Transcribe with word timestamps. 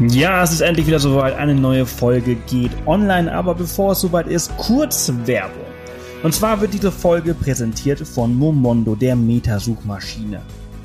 Ja, 0.00 0.42
es 0.42 0.50
ist 0.50 0.60
endlich 0.60 0.88
wieder 0.88 0.98
soweit. 0.98 1.36
Eine 1.36 1.54
neue 1.54 1.86
Folge 1.86 2.34
geht 2.34 2.72
online, 2.84 3.32
aber 3.32 3.54
bevor 3.54 3.92
es 3.92 4.00
soweit 4.00 4.26
ist, 4.26 4.56
kurz 4.56 5.12
Werbung. 5.24 5.62
Und 6.24 6.34
zwar 6.34 6.60
wird 6.60 6.74
diese 6.74 6.90
Folge 6.90 7.32
präsentiert 7.32 8.00
von 8.00 8.34
Momondo, 8.34 8.96
der 8.96 9.14
Metasuchmaschine. 9.14 10.42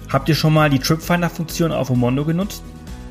Habt 0.10 0.30
ihr 0.30 0.36
schon 0.36 0.54
mal 0.54 0.70
die 0.70 0.78
Tripfinder-Funktion 0.78 1.72
auf 1.72 1.90
Momondo 1.90 2.24
genutzt? 2.24 2.62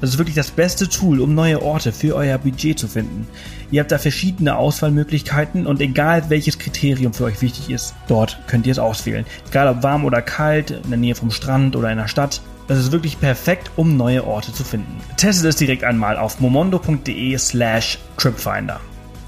Das 0.00 0.10
ist 0.10 0.18
wirklich 0.18 0.36
das 0.36 0.52
beste 0.52 0.88
Tool, 0.88 1.20
um 1.20 1.34
neue 1.34 1.60
Orte 1.60 1.90
für 1.90 2.14
euer 2.14 2.38
Budget 2.38 2.78
zu 2.78 2.86
finden. 2.86 3.26
Ihr 3.72 3.80
habt 3.80 3.90
da 3.90 3.98
verschiedene 3.98 4.56
Auswahlmöglichkeiten 4.56 5.66
und 5.66 5.80
egal 5.80 6.30
welches 6.30 6.60
Kriterium 6.60 7.12
für 7.12 7.24
euch 7.24 7.42
wichtig 7.42 7.70
ist, 7.70 7.96
dort 8.06 8.38
könnt 8.46 8.66
ihr 8.66 8.72
es 8.72 8.78
auswählen. 8.78 9.26
Egal 9.48 9.66
ob 9.66 9.82
warm 9.82 10.04
oder 10.04 10.22
kalt, 10.22 10.70
in 10.70 10.90
der 10.90 10.98
Nähe 10.98 11.16
vom 11.16 11.32
Strand 11.32 11.74
oder 11.74 11.90
in 11.90 11.98
der 11.98 12.06
Stadt. 12.06 12.40
Das 12.68 12.78
ist 12.78 12.92
wirklich 12.92 13.18
perfekt, 13.18 13.72
um 13.76 13.96
neue 13.96 14.26
Orte 14.26 14.52
zu 14.52 14.62
finden. 14.62 15.00
Testet 15.16 15.46
es 15.46 15.56
direkt 15.56 15.84
einmal 15.84 16.18
auf 16.18 16.38
momondo.de 16.38 17.38
slash 17.38 17.98
tripfinder. 18.18 18.78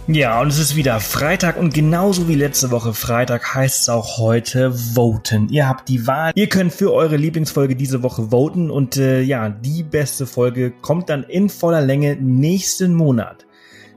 Ja, 0.06 0.40
und 0.40 0.48
es 0.48 0.58
ist 0.58 0.76
wieder 0.76 1.00
Freitag 1.00 1.56
und 1.56 1.72
genauso 1.72 2.28
wie 2.28 2.34
letzte 2.34 2.70
Woche 2.70 2.92
Freitag 2.92 3.54
heißt 3.54 3.80
es 3.82 3.88
auch 3.88 4.18
heute 4.18 4.72
voten. 4.72 5.48
Ihr 5.48 5.66
habt 5.68 5.88
die 5.88 6.06
Wahl. 6.06 6.32
Ihr 6.34 6.48
könnt 6.48 6.74
für 6.74 6.92
eure 6.92 7.16
Lieblingsfolge 7.16 7.76
diese 7.76 8.02
Woche 8.02 8.30
voten 8.30 8.70
und 8.70 8.98
äh, 8.98 9.22
ja, 9.22 9.48
die 9.48 9.84
beste 9.84 10.26
Folge 10.26 10.70
kommt 10.70 11.08
dann 11.08 11.22
in 11.22 11.48
voller 11.48 11.80
Länge 11.80 12.16
nächsten 12.16 12.92
Monat. 12.92 13.46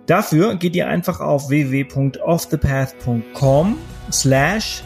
Dafür 0.05 0.55
geht 0.55 0.73
ihr 0.75 0.87
einfach 0.87 1.19
auf 1.19 1.49
www.offthepath.com 1.49 3.77
slash 4.11 4.83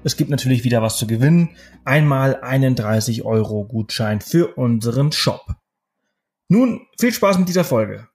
Es 0.04 0.16
gibt 0.16 0.30
natürlich 0.30 0.64
wieder 0.64 0.82
was 0.82 0.98
zu 0.98 1.08
gewinnen. 1.08 1.58
Einmal 1.86 2.42
einen 2.42 2.76
30 2.76 3.26
Euro 3.26 3.66
Gutschein 3.66 4.22
für 4.22 4.58
unseren 4.58 5.12
Shop. 5.12 5.46
Nun, 6.48 6.88
viel 7.00 7.14
Spaß 7.14 7.38
mit 7.38 7.50
dieser 7.50 7.64
Folge. 7.64 8.08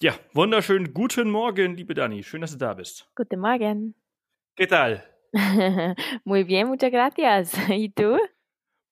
Ja, 0.00 0.14
wunderschönen 0.32 0.94
guten 0.94 1.30
Morgen, 1.30 1.76
liebe 1.76 1.94
Dani. 1.94 2.22
Schön, 2.22 2.40
dass 2.40 2.52
du 2.52 2.56
da 2.56 2.74
bist. 2.74 3.10
Guten 3.14 3.38
Morgen. 3.38 3.94
¿Qué 4.56 4.66
tal? 4.66 5.04
Muy 6.24 6.44
bien, 6.44 6.68
muchas 6.68 6.90
gracias. 6.90 7.52
¿Y 7.68 7.90
tú? 7.90 8.18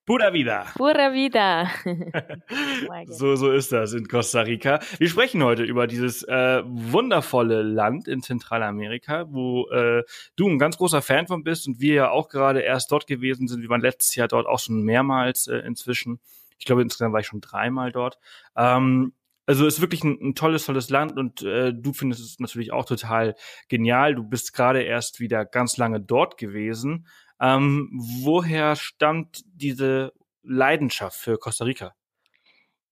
Pura 0.09 0.33
vida. 0.33 0.65
Pura 0.75 1.13
vida. 1.13 1.69
so, 3.09 3.37
so 3.37 3.53
ist 3.53 3.73
das 3.73 3.93
in 3.93 4.09
Costa 4.09 4.41
Rica. 4.41 4.81
Wir 4.97 5.07
sprechen 5.07 5.45
heute 5.45 5.65
über 5.65 5.87
dieses 5.87 6.23
äh, 6.23 6.63
wundervolle 6.65 7.61
Land 7.61 8.09
in 8.09 8.23
Zentralamerika, 8.23 9.27
wo 9.29 9.69
äh, 9.69 10.05
du 10.35 10.49
ein 10.49 10.59
ganz 10.59 10.79
großer 10.79 11.03
Fan 11.03 11.27
von 11.27 11.45
bist 11.45 11.69
und 11.69 11.81
wir 11.81 11.93
ja 11.93 12.11
auch 12.11 12.31
gerade 12.31 12.61
erst 12.61 12.91
dort 12.91 13.07
gewesen 13.07 13.49
sind. 13.49 13.61
Wir 13.61 13.69
waren 13.69 13.83
letztes 13.83 14.15
Jahr 14.15 14.29
dort 14.29 14.47
auch 14.47 14.61
schon 14.61 14.83
mehrmals 14.83 15.47
äh, 15.47 15.59
inzwischen. 15.59 16.21
Ich 16.59 16.65
glaube, 16.65 16.81
insgesamt 16.81 17.13
war 17.13 17.21
ich 17.21 17.27
schon 17.27 17.43
dreimal 17.43 17.93
dort. 17.93 18.19
Ähm, 18.57 19.13
also 19.45 19.67
ist 19.67 19.83
wirklich 19.83 20.05
ein, 20.05 20.19
ein, 20.23 20.35
tolles, 20.35 20.65
tolles 20.65 20.89
Land 20.89 21.19
und 21.19 21.43
äh, 21.43 21.75
du 21.75 21.93
findest 21.93 22.23
es 22.23 22.39
natürlich 22.39 22.73
auch 22.73 22.87
total 22.87 23.35
genial. 23.69 24.15
Du 24.15 24.23
bist 24.23 24.55
gerade 24.55 24.83
erst 24.83 25.21
wieder 25.21 25.45
ganz 25.45 25.77
lange 25.77 26.01
dort 26.01 26.39
gewesen. 26.39 27.07
Ähm, 27.41 27.91
woher 27.93 28.77
stammt 28.77 29.43
diese 29.47 30.13
Leidenschaft 30.43 31.19
für 31.19 31.39
Costa 31.39 31.65
Rica? 31.65 31.95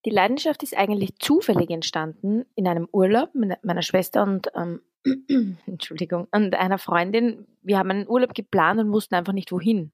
Die 0.04 0.10
Leidenschaft 0.10 0.62
ist 0.62 0.76
eigentlich 0.76 1.18
zufällig 1.18 1.70
entstanden 1.70 2.44
in 2.54 2.68
einem 2.68 2.88
Urlaub 2.92 3.34
mit 3.34 3.64
meiner 3.64 3.82
Schwester 3.82 4.22
und 4.22 4.48
ähm, 4.54 4.80
Entschuldigung 5.66 6.28
und 6.30 6.54
einer 6.54 6.78
Freundin. 6.78 7.46
Wir 7.62 7.78
haben 7.78 7.90
einen 7.90 8.08
Urlaub 8.08 8.34
geplant 8.34 8.80
und 8.80 8.92
wussten 8.92 9.16
einfach 9.16 9.32
nicht 9.32 9.50
wohin. 9.50 9.92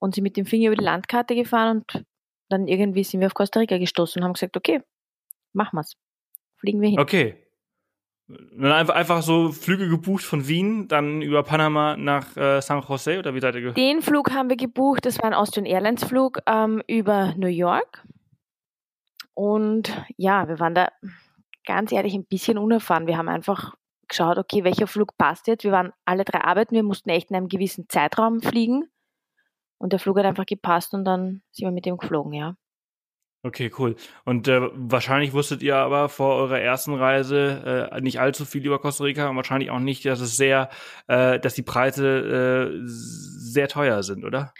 Und 0.00 0.14
sie 0.14 0.22
mit 0.22 0.36
dem 0.36 0.46
Finger 0.46 0.68
über 0.68 0.76
die 0.76 0.84
Landkarte 0.84 1.34
gefahren 1.34 1.78
und 1.78 2.04
dann 2.48 2.66
irgendwie 2.66 3.04
sind 3.04 3.20
wir 3.20 3.26
auf 3.26 3.34
Costa 3.34 3.60
Rica 3.60 3.78
gestoßen 3.78 4.20
und 4.20 4.24
haben 4.24 4.32
gesagt, 4.32 4.56
okay, 4.56 4.82
machen 5.52 5.76
wir's. 5.76 5.96
Fliegen 6.56 6.80
wir 6.80 6.88
hin. 6.88 6.98
Okay. 6.98 7.36
Einfach, 8.60 9.22
so 9.22 9.50
Flüge 9.52 9.88
gebucht 9.88 10.22
von 10.22 10.46
Wien, 10.46 10.88
dann 10.88 11.22
über 11.22 11.42
Panama 11.42 11.96
nach 11.96 12.36
äh, 12.36 12.60
San 12.60 12.82
Jose 12.86 13.18
oder 13.18 13.34
wie 13.34 13.40
seid 13.40 13.54
ihr 13.54 13.72
Den 13.72 14.02
Flug 14.02 14.30
haben 14.32 14.48
wir 14.48 14.56
gebucht, 14.56 15.06
das 15.06 15.18
war 15.18 15.24
ein 15.24 15.34
Austrian 15.34 15.66
Airlines 15.66 16.04
Flug 16.04 16.38
ähm, 16.46 16.82
über 16.86 17.34
New 17.36 17.48
York. 17.48 18.04
Und 19.34 20.04
ja, 20.16 20.48
wir 20.48 20.60
waren 20.60 20.74
da 20.74 20.90
ganz 21.64 21.92
ehrlich 21.92 22.14
ein 22.14 22.26
bisschen 22.26 22.58
unerfahren. 22.58 23.06
Wir 23.06 23.16
haben 23.16 23.28
einfach 23.28 23.74
geschaut, 24.06 24.38
okay, 24.38 24.64
welcher 24.64 24.86
Flug 24.86 25.16
passt 25.16 25.46
jetzt. 25.46 25.64
Wir 25.64 25.72
waren 25.72 25.92
alle 26.04 26.24
drei 26.24 26.40
arbeiten, 26.40 26.74
wir 26.74 26.82
mussten 26.82 27.08
echt 27.10 27.30
in 27.30 27.36
einem 27.36 27.48
gewissen 27.48 27.88
Zeitraum 27.88 28.42
fliegen. 28.42 28.84
Und 29.78 29.92
der 29.92 29.98
Flug 29.98 30.18
hat 30.18 30.26
einfach 30.26 30.46
gepasst 30.46 30.92
und 30.92 31.04
dann 31.04 31.42
sind 31.52 31.66
wir 31.66 31.72
mit 31.72 31.86
dem 31.86 31.96
geflogen, 31.96 32.34
ja. 32.34 32.54
Okay, 33.42 33.70
cool. 33.78 33.96
Und 34.26 34.48
äh, 34.48 34.60
wahrscheinlich 34.74 35.32
wusstet 35.32 35.62
ihr 35.62 35.76
aber 35.76 36.10
vor 36.10 36.34
eurer 36.34 36.60
ersten 36.60 36.92
Reise 36.92 37.88
äh, 37.90 38.00
nicht 38.02 38.20
allzu 38.20 38.44
viel 38.44 38.66
über 38.66 38.78
Costa 38.78 39.04
Rica 39.04 39.30
und 39.30 39.36
wahrscheinlich 39.36 39.70
auch 39.70 39.78
nicht, 39.78 40.04
dass 40.04 40.20
es 40.20 40.36
sehr, 40.36 40.68
äh, 41.06 41.40
dass 41.40 41.54
die 41.54 41.62
Preise 41.62 42.74
äh, 42.76 42.80
sehr 42.84 43.68
teuer 43.68 44.02
sind, 44.02 44.24
oder? 44.24 44.52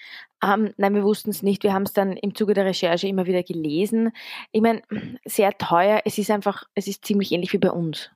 Um, 0.42 0.66
ähm, 0.66 0.74
nein, 0.78 0.94
wir 0.94 1.02
wussten 1.02 1.28
es 1.28 1.42
nicht. 1.42 1.62
Wir 1.62 1.74
haben 1.74 1.82
es 1.82 1.92
dann 1.92 2.16
im 2.16 2.34
Zuge 2.34 2.54
der 2.54 2.64
Recherche 2.64 3.06
immer 3.06 3.26
wieder 3.26 3.42
gelesen. 3.42 4.12
Ich 4.50 4.62
meine, 4.62 4.80
sehr 5.26 5.52
teuer. 5.58 6.00
Es 6.06 6.16
ist 6.16 6.30
einfach, 6.30 6.64
es 6.74 6.86
ist 6.86 7.04
ziemlich 7.04 7.32
ähnlich 7.32 7.52
wie 7.52 7.58
bei 7.58 7.70
uns. 7.70 8.10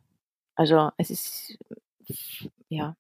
Also 0.55 0.91
es 0.97 1.11
ist, 1.11 1.59
ja. 2.71 2.97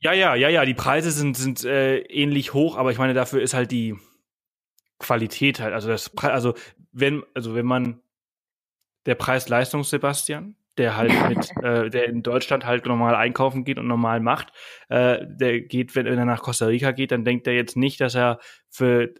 Ja, 0.00 0.12
ja, 0.12 0.34
ja, 0.34 0.48
ja. 0.48 0.64
Die 0.64 0.74
Preise 0.74 1.12
sind 1.12 1.36
sind 1.36 1.64
äh, 1.64 1.98
ähnlich 1.98 2.54
hoch, 2.54 2.76
aber 2.76 2.90
ich 2.90 2.98
meine, 2.98 3.14
dafür 3.14 3.40
ist 3.40 3.54
halt 3.54 3.70
die 3.70 3.96
Qualität 4.98 5.60
halt. 5.60 5.74
Also 5.74 5.88
das, 5.88 6.10
also 6.16 6.54
wenn, 7.00 7.22
also 7.34 7.54
wenn 7.54 7.66
man 7.66 8.00
der 9.06 9.14
Preis-Leistung 9.14 9.84
Sebastian, 9.84 10.56
der 10.76 10.96
halt 10.96 11.12
mit, 11.28 11.50
äh, 11.62 11.90
der 11.90 12.06
in 12.06 12.22
Deutschland 12.22 12.64
halt 12.64 12.86
normal 12.86 13.14
einkaufen 13.14 13.64
geht 13.64 13.78
und 13.78 13.86
normal 13.86 14.20
macht, 14.20 14.52
äh, 14.88 15.24
der 15.26 15.60
geht, 15.60 15.94
wenn, 15.96 16.06
wenn 16.06 16.18
er 16.18 16.24
nach 16.24 16.42
Costa 16.42 16.66
Rica 16.66 16.92
geht, 16.92 17.10
dann 17.10 17.24
denkt 17.24 17.46
er 17.46 17.54
jetzt 17.54 17.76
nicht, 17.76 18.00
dass 18.00 18.14
er 18.14 18.38
für 18.68 19.14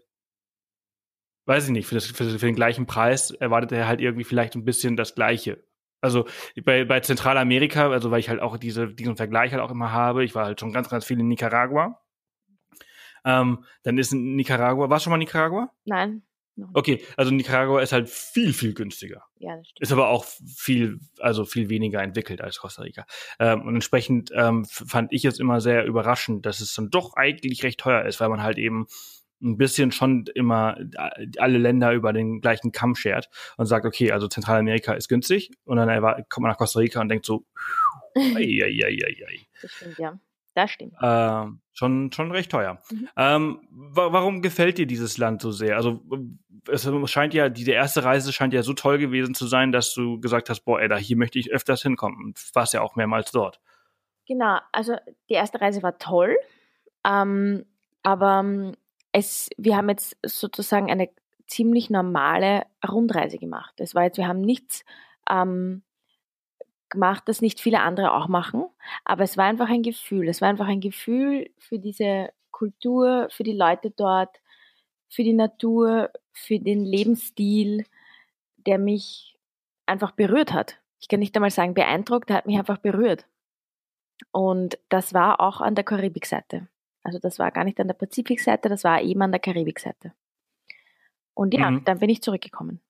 weiß 1.49 1.65
ich 1.65 1.71
nicht, 1.71 1.87
für, 1.87 1.95
das, 1.95 2.05
für, 2.05 2.29
für 2.29 2.45
den 2.45 2.55
gleichen 2.55 2.85
Preis 2.85 3.31
erwartet 3.31 3.71
er 3.71 3.87
halt 3.87 4.01
irgendwie 4.01 4.23
vielleicht 4.23 4.53
ein 4.55 4.65
bisschen 4.65 4.95
das 4.95 5.15
Gleiche. 5.15 5.63
Also 5.99 6.27
bei, 6.63 6.85
bei 6.85 6.99
Zentralamerika, 6.99 7.89
also 7.89 8.11
weil 8.11 8.19
ich 8.19 8.29
halt 8.29 8.39
auch 8.39 8.57
diese, 8.57 8.87
diesen 8.87 9.17
Vergleich 9.17 9.51
halt 9.51 9.61
auch 9.61 9.71
immer 9.71 9.91
habe, 9.91 10.23
ich 10.23 10.35
war 10.35 10.45
halt 10.45 10.59
schon 10.59 10.71
ganz, 10.71 10.89
ganz 10.89 11.05
viel 11.05 11.19
in 11.19 11.27
Nicaragua. 11.27 11.99
Ähm, 13.25 13.65
dann 13.81 13.97
ist 13.97 14.13
in 14.13 14.35
Nicaragua, 14.35 14.89
warst 14.91 15.03
du 15.03 15.03
schon 15.05 15.11
mal 15.11 15.15
in 15.15 15.21
Nicaragua? 15.21 15.73
Nein. 15.85 16.21
Okay, 16.73 17.03
also 17.17 17.31
Nicaragua 17.31 17.81
ist 17.81 17.91
halt 17.91 18.09
viel, 18.09 18.53
viel 18.53 18.73
günstiger. 18.73 19.23
Ja, 19.39 19.55
das 19.55 19.67
stimmt. 19.67 19.81
Ist 19.81 19.91
aber 19.91 20.09
auch 20.09 20.25
viel, 20.25 20.99
also 21.19 21.45
viel 21.45 21.69
weniger 21.69 22.01
entwickelt 22.01 22.41
als 22.41 22.59
Costa 22.59 22.83
Rica. 22.83 23.05
Ähm, 23.39 23.61
und 23.61 23.75
entsprechend 23.75 24.31
ähm, 24.33 24.65
fand 24.65 25.11
ich 25.13 25.25
es 25.25 25.39
immer 25.39 25.61
sehr 25.61 25.85
überraschend, 25.85 26.45
dass 26.45 26.59
es 26.59 26.73
dann 26.73 26.89
doch 26.89 27.15
eigentlich 27.15 27.63
recht 27.63 27.79
teuer 27.79 28.05
ist, 28.05 28.19
weil 28.19 28.29
man 28.29 28.43
halt 28.43 28.57
eben 28.57 28.87
ein 29.41 29.57
bisschen 29.57 29.91
schon 29.91 30.25
immer 30.35 30.77
äh, 30.79 31.27
alle 31.37 31.57
Länder 31.57 31.93
über 31.93 32.13
den 32.13 32.41
gleichen 32.41 32.71
Kamm 32.71 32.95
schert 32.95 33.29
und 33.57 33.65
sagt, 33.65 33.85
okay, 33.85 34.11
also 34.11 34.27
Zentralamerika 34.27 34.93
ist 34.93 35.07
günstig 35.07 35.51
und 35.63 35.77
dann 35.77 35.87
kommt 36.29 36.43
man 36.43 36.51
nach 36.51 36.57
Costa 36.57 36.79
Rica 36.79 36.99
und 37.01 37.09
denkt 37.09 37.25
so, 37.25 37.45
ei, 38.15 38.61
ei, 38.63 38.83
ei, 38.83 38.97
ei, 39.05 39.25
ei. 39.27 39.47
Das 39.61 39.71
stimmt, 39.71 39.97
ja. 39.97 40.19
Das 40.55 40.71
stimmt. 40.71 40.93
Ähm, 41.01 41.61
schon, 41.79 42.11
schon 42.11 42.31
recht 42.31 42.51
teuer. 42.51 42.81
Mhm. 42.91 43.09
Ähm, 43.15 43.67
wa 43.71 44.11
warum 44.11 44.41
gefällt 44.41 44.77
dir 44.77 44.85
dieses 44.85 45.17
Land 45.17 45.41
so 45.41 45.51
sehr? 45.51 45.77
Also 45.77 46.01
es 46.69 46.87
scheint 47.09 47.33
ja, 47.33 47.49
diese 47.49 47.71
erste 47.71 48.03
Reise 48.03 48.33
scheint 48.33 48.53
ja 48.53 48.61
so 48.63 48.73
toll 48.73 48.97
gewesen 48.97 49.33
zu 49.33 49.47
sein, 49.47 49.71
dass 49.71 49.93
du 49.93 50.19
gesagt 50.19 50.49
hast, 50.49 50.61
boah, 50.61 50.81
ey, 50.81 50.89
da 50.89 50.97
hier 50.97 51.17
möchte 51.17 51.39
ich 51.39 51.51
öfters 51.51 51.81
hinkommen. 51.81 52.23
Und 52.23 52.49
warst 52.53 52.73
ja 52.73 52.81
auch 52.81 52.95
mehrmals 52.95 53.31
dort. 53.31 53.59
Genau, 54.27 54.59
also 54.71 54.95
die 55.29 55.33
erste 55.33 55.59
Reise 55.59 55.81
war 55.81 55.97
toll, 55.97 56.37
ähm, 57.03 57.65
aber 58.03 58.41
ähm, 58.41 58.75
es, 59.11 59.49
wir 59.57 59.75
haben 59.75 59.89
jetzt 59.89 60.17
sozusagen 60.23 60.91
eine 60.91 61.09
ziemlich 61.47 61.89
normale 61.89 62.63
Rundreise 62.87 63.39
gemacht. 63.39 63.73
Es 63.79 63.95
war 63.95 64.03
jetzt, 64.03 64.17
wir 64.17 64.27
haben 64.27 64.41
nichts 64.41 64.83
ähm, 65.29 65.81
gemacht, 66.89 67.23
das 67.27 67.41
nicht 67.41 67.59
viele 67.59 67.81
andere 67.81 68.13
auch 68.13 68.27
machen, 68.27 68.65
aber 69.05 69.23
es 69.23 69.37
war 69.37 69.45
einfach 69.45 69.69
ein 69.69 69.83
Gefühl. 69.83 70.27
Es 70.27 70.41
war 70.41 70.49
einfach 70.49 70.67
ein 70.67 70.81
Gefühl 70.81 71.49
für 71.57 71.79
diese 71.79 72.29
Kultur, 72.51 73.27
für 73.31 73.43
die 73.43 73.53
Leute 73.53 73.91
dort, 73.91 74.39
für 75.07 75.23
die 75.23 75.33
Natur, 75.33 76.11
für 76.31 76.59
den 76.59 76.85
Lebensstil, 76.85 77.85
der 78.57 78.77
mich 78.77 79.37
einfach 79.85 80.11
berührt 80.11 80.53
hat. 80.53 80.79
Ich 80.99 81.07
kann 81.07 81.19
nicht 81.19 81.35
einmal 81.35 81.51
sagen 81.51 81.73
beeindruckt, 81.73 82.29
der 82.29 82.37
hat 82.37 82.45
mich 82.45 82.57
einfach 82.57 82.77
berührt. 82.77 83.25
Und 84.31 84.77
das 84.89 85.13
war 85.13 85.39
auch 85.39 85.61
an 85.61 85.75
der 85.75 85.83
Karibikseite. 85.83 86.67
Also 87.03 87.19
das 87.19 87.39
war 87.39 87.51
gar 87.51 87.63
nicht 87.63 87.79
an 87.79 87.87
der 87.87 87.95
Pazifikseite, 87.95 88.69
das 88.69 88.83
war 88.83 89.01
eben 89.01 89.21
an 89.21 89.31
der 89.31 89.39
Karibikseite. 89.39 90.13
Und 91.33 91.53
ja, 91.53 91.71
mhm. 91.71 91.85
dann 91.85 91.99
bin 91.99 92.09
ich 92.09 92.21
zurückgekommen. 92.21 92.81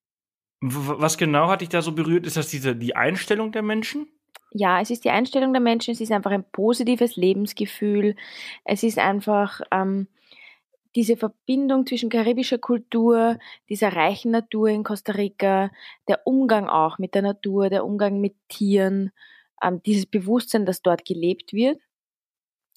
Was 0.61 1.17
genau 1.17 1.47
hat 1.47 1.61
dich 1.61 1.69
da 1.69 1.81
so 1.81 1.94
berührt? 1.94 2.25
Ist 2.25 2.38
das 2.38 2.50
diese, 2.50 2.75
die 2.75 2.95
Einstellung 2.95 3.51
der 3.51 3.61
Menschen? 3.61 4.07
Ja, 4.51 4.81
es 4.81 4.89
ist 4.89 5.06
die 5.06 5.09
Einstellung 5.09 5.53
der 5.53 5.61
Menschen, 5.61 5.91
es 5.91 6.01
ist 6.01 6.11
einfach 6.11 6.31
ein 6.31 6.44
positives 6.51 7.15
Lebensgefühl. 7.15 8.15
Es 8.65 8.83
ist 8.83 8.97
einfach 8.97 9.61
ähm, 9.71 10.07
diese 10.95 11.17
Verbindung 11.17 11.85
zwischen 11.85 12.09
karibischer 12.09 12.57
Kultur, 12.57 13.38
dieser 13.69 13.94
reichen 13.95 14.31
Natur 14.31 14.69
in 14.69 14.83
Costa 14.83 15.13
Rica, 15.13 15.71
der 16.07 16.25
Umgang 16.25 16.67
auch 16.67 16.97
mit 16.97 17.13
der 17.13 17.21
Natur, 17.21 17.69
der 17.69 17.85
Umgang 17.85 18.19
mit 18.19 18.35
Tieren, 18.50 19.12
ähm, 19.62 19.81
dieses 19.83 20.07
Bewusstsein, 20.07 20.65
das 20.65 20.81
dort 20.81 21.05
gelebt 21.05 21.53
wird, 21.53 21.79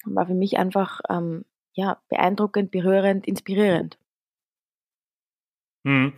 war 0.05 0.27
für 0.27 0.35
mich 0.35 0.57
einfach 0.57 1.01
ähm, 1.09 1.43
ja, 1.73 2.01
beeindruckend, 2.07 2.71
berührend, 2.71 3.27
inspirierend. 3.27 3.97
Hm. 5.85 6.13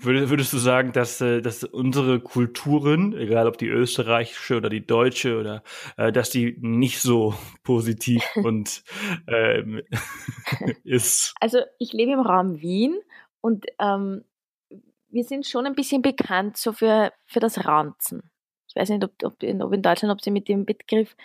Würdest 0.00 0.52
du 0.52 0.58
sagen, 0.58 0.92
dass, 0.92 1.20
äh, 1.20 1.42
dass 1.42 1.64
unsere 1.64 2.20
Kulturen, 2.20 3.14
egal 3.14 3.48
ob 3.48 3.58
die 3.58 3.66
österreichische 3.66 4.56
oder 4.56 4.68
die 4.68 4.86
deutsche 4.86 5.40
oder 5.40 5.64
äh, 5.96 6.12
dass 6.12 6.30
die 6.30 6.56
nicht 6.60 7.00
so 7.00 7.34
positiv 7.64 8.22
und 8.36 8.84
ähm, 9.26 9.82
ist? 10.84 11.34
Also 11.40 11.58
ich 11.78 11.92
lebe 11.92 12.12
im 12.12 12.20
Raum 12.20 12.60
Wien 12.60 12.96
und 13.40 13.66
ähm, 13.80 14.24
wir 15.10 15.24
sind 15.24 15.46
schon 15.46 15.66
ein 15.66 15.74
bisschen 15.74 16.02
bekannt 16.02 16.56
so 16.56 16.72
für, 16.72 17.12
für 17.26 17.40
das 17.40 17.64
Ranzen. 17.64 18.30
Ich 18.68 18.76
weiß 18.76 18.90
nicht, 18.90 19.02
ob, 19.02 19.12
ob, 19.24 19.42
in, 19.42 19.62
ob 19.62 19.72
in 19.72 19.80
Deutschland, 19.80 20.12
ob 20.12 20.20
sie 20.20 20.30
mit 20.30 20.46
dem 20.46 20.66
Begriff, 20.66 21.16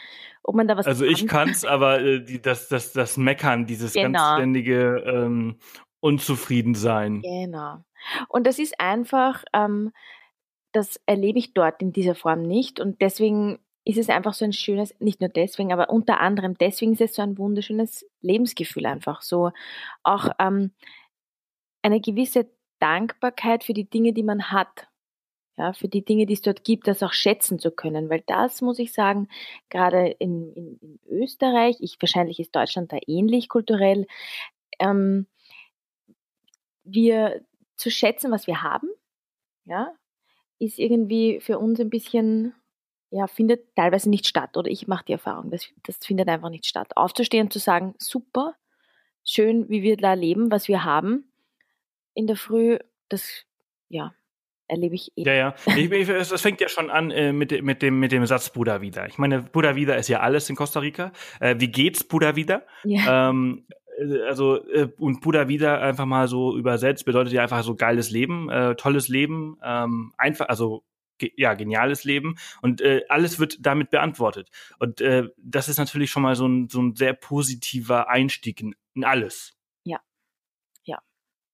ob 0.44 0.56
man 0.56 0.68
da 0.68 0.78
was. 0.78 0.88
Also 0.88 1.04
ich 1.04 1.28
kann 1.28 1.50
es, 1.50 1.66
aber 1.66 2.00
äh, 2.00 2.24
die, 2.24 2.42
das, 2.42 2.70
das, 2.70 2.94
das 2.94 3.18
Meckern, 3.18 3.66
dieses 3.66 3.94
genau. 3.94 4.18
ganz 4.18 4.40
ständige 4.40 5.04
ähm, 5.06 5.58
Unzufriedensein. 6.04 7.22
Genau. 7.22 7.78
Und 8.28 8.46
das 8.46 8.60
ist 8.60 8.80
einfach, 8.80 9.46
ähm, 9.54 9.94
das 10.74 11.00
erlebe 11.06 11.40
ich 11.40 11.54
dort 11.54 11.82
in 11.82 11.94
dieser 11.94 12.14
Form 12.14 12.42
nicht. 12.42 12.82
Und 12.82 13.02
deswegen 13.02 13.60
ist 13.86 13.98
es 13.98 14.10
einfach 14.10 14.34
so 14.34 14.44
ein 14.44 14.52
schönes, 14.52 14.94
nicht 15.00 15.22
nur 15.22 15.30
deswegen, 15.30 15.72
aber 15.72 15.90
unter 15.90 16.20
anderem 16.20 16.58
deswegen 16.58 16.94
ist 16.94 17.02
es 17.02 17.16
so 17.16 17.22
ein 17.22 17.38
wunderschönes 17.38 18.06
Lebensgefühl 18.20 18.86
einfach. 18.86 19.22
So 19.22 19.52
auch 20.04 20.30
ähm, 20.40 20.72
eine 21.82 22.02
gewisse 22.02 22.50
Dankbarkeit 22.80 23.64
für 23.64 23.74
die 23.74 23.90
Dinge, 23.90 24.12
die 24.12 24.24
man 24.24 24.52
hat. 24.52 24.90
Ja, 25.56 25.72
für 25.72 25.88
die 25.88 26.04
Dinge, 26.04 26.26
die 26.26 26.34
es 26.34 26.42
dort 26.42 26.64
gibt, 26.64 26.88
das 26.88 27.04
auch 27.04 27.14
schätzen 27.14 27.60
zu 27.60 27.72
können. 27.72 28.10
Weil 28.10 28.24
das 28.26 28.62
muss 28.62 28.80
ich 28.80 28.92
sagen, 28.92 29.30
gerade 29.70 30.08
in, 30.20 30.52
in, 30.54 30.78
in 30.82 31.00
Österreich, 31.08 31.78
ich, 31.80 31.96
wahrscheinlich 32.02 32.40
ist 32.40 32.56
Deutschland 32.56 32.92
da 32.92 32.98
ähnlich 33.06 33.50
kulturell, 33.50 34.08
ähm, 34.80 35.28
wir 36.84 37.46
zu 37.76 37.90
schätzen, 37.90 38.32
was 38.32 38.48
wir 38.48 38.62
haben, 38.62 38.88
ja, 39.66 39.94
ist 40.60 40.80
irgendwie 40.80 41.40
für 41.40 41.60
uns 41.60 41.80
ein 41.80 41.90
bisschen, 41.90 42.54
ja, 43.10 43.28
findet 43.28 43.76
teilweise 43.76 44.10
nicht 44.10 44.28
statt. 44.28 44.58
Oder 44.58 44.70
ich 44.70 44.88
mache 44.88 45.06
die 45.06 45.14
Erfahrung, 45.14 45.52
das, 45.52 45.68
das 45.84 45.98
findet 45.98 46.30
einfach 46.30 46.50
nicht 46.50 46.66
statt. 46.66 46.96
Aufzustehen 46.96 47.48
und 47.48 47.54
zu 47.54 47.60
sagen, 47.60 47.96
super, 47.98 48.56
schön, 49.26 49.70
wie 49.70 49.84
wir 49.84 49.98
da 49.98 50.14
leben, 50.14 50.52
was 50.52 50.68
wir 50.68 50.84
haben 50.84 51.26
in 52.14 52.28
der 52.28 52.36
Früh, 52.36 52.78
das, 53.10 53.46
ja, 53.90 54.14
erlebe 54.68 54.96
ich 54.96 55.12
eh. 55.16 55.24
Ja, 55.24 55.34
ja. 55.34 55.56
Ich, 55.76 55.92
ich, 55.92 56.08
das 56.08 56.42
fängt 56.42 56.62
ja 56.62 56.68
schon 56.68 56.90
an 56.90 57.12
äh, 57.12 57.34
mit, 57.34 57.62
mit, 57.64 57.82
dem, 57.82 58.00
mit 58.00 58.12
dem 58.12 58.26
Satz 58.26 58.50
Buddha 58.52 58.82
wieder. 58.82 59.08
Ich 59.08 59.18
meine, 59.18 59.42
Buddha 59.42 59.76
wieder 59.76 59.98
ist 59.98 60.10
ja 60.10 60.20
alles 60.20 60.50
in 60.50 60.56
Costa 60.56 60.80
Rica. 60.80 61.12
Äh, 61.40 61.56
wie 61.60 61.70
geht's 61.70 62.04
Buddha 62.04 62.36
wieder? 62.36 62.66
Ja. 62.84 63.30
Ähm, 63.30 63.66
äh, 63.70 63.74
also 64.28 64.66
äh, 64.70 64.90
und 64.98 65.22
Buddha 65.22 65.48
wieder 65.48 65.82
einfach 65.82 66.06
mal 66.06 66.28
so 66.28 66.58
übersetzt 66.58 67.06
bedeutet 67.06 67.34
ja 67.34 67.44
einfach 67.44 67.64
so 67.64 67.76
geiles 67.76 68.10
Leben, 68.10 68.50
äh, 68.50 68.76
tolles 68.76 69.08
Leben, 69.08 69.58
ähm, 69.64 70.14
einfach 70.18 70.50
also 70.50 70.84
ge 71.18 71.32
ja 71.38 71.54
geniales 71.54 72.04
Leben 72.04 72.36
und 72.62 72.82
äh, 72.82 73.04
alles 73.10 73.40
wird 73.40 73.58
damit 73.66 73.90
beantwortet 73.90 74.50
und 74.80 75.02
äh, 75.02 75.30
das 75.38 75.70
ist 75.70 75.78
natürlich 75.78 76.12
schon 76.12 76.24
mal 76.24 76.36
so 76.36 76.48
ein 76.48 76.70
so 76.70 76.82
ein 76.82 76.96
sehr 76.96 77.14
positiver 77.14 78.10
Einstieg 78.10 78.62
in, 78.62 78.76
in 78.96 79.04
alles. 79.04 79.54
Ja, 79.84 80.00
ja, 80.84 81.00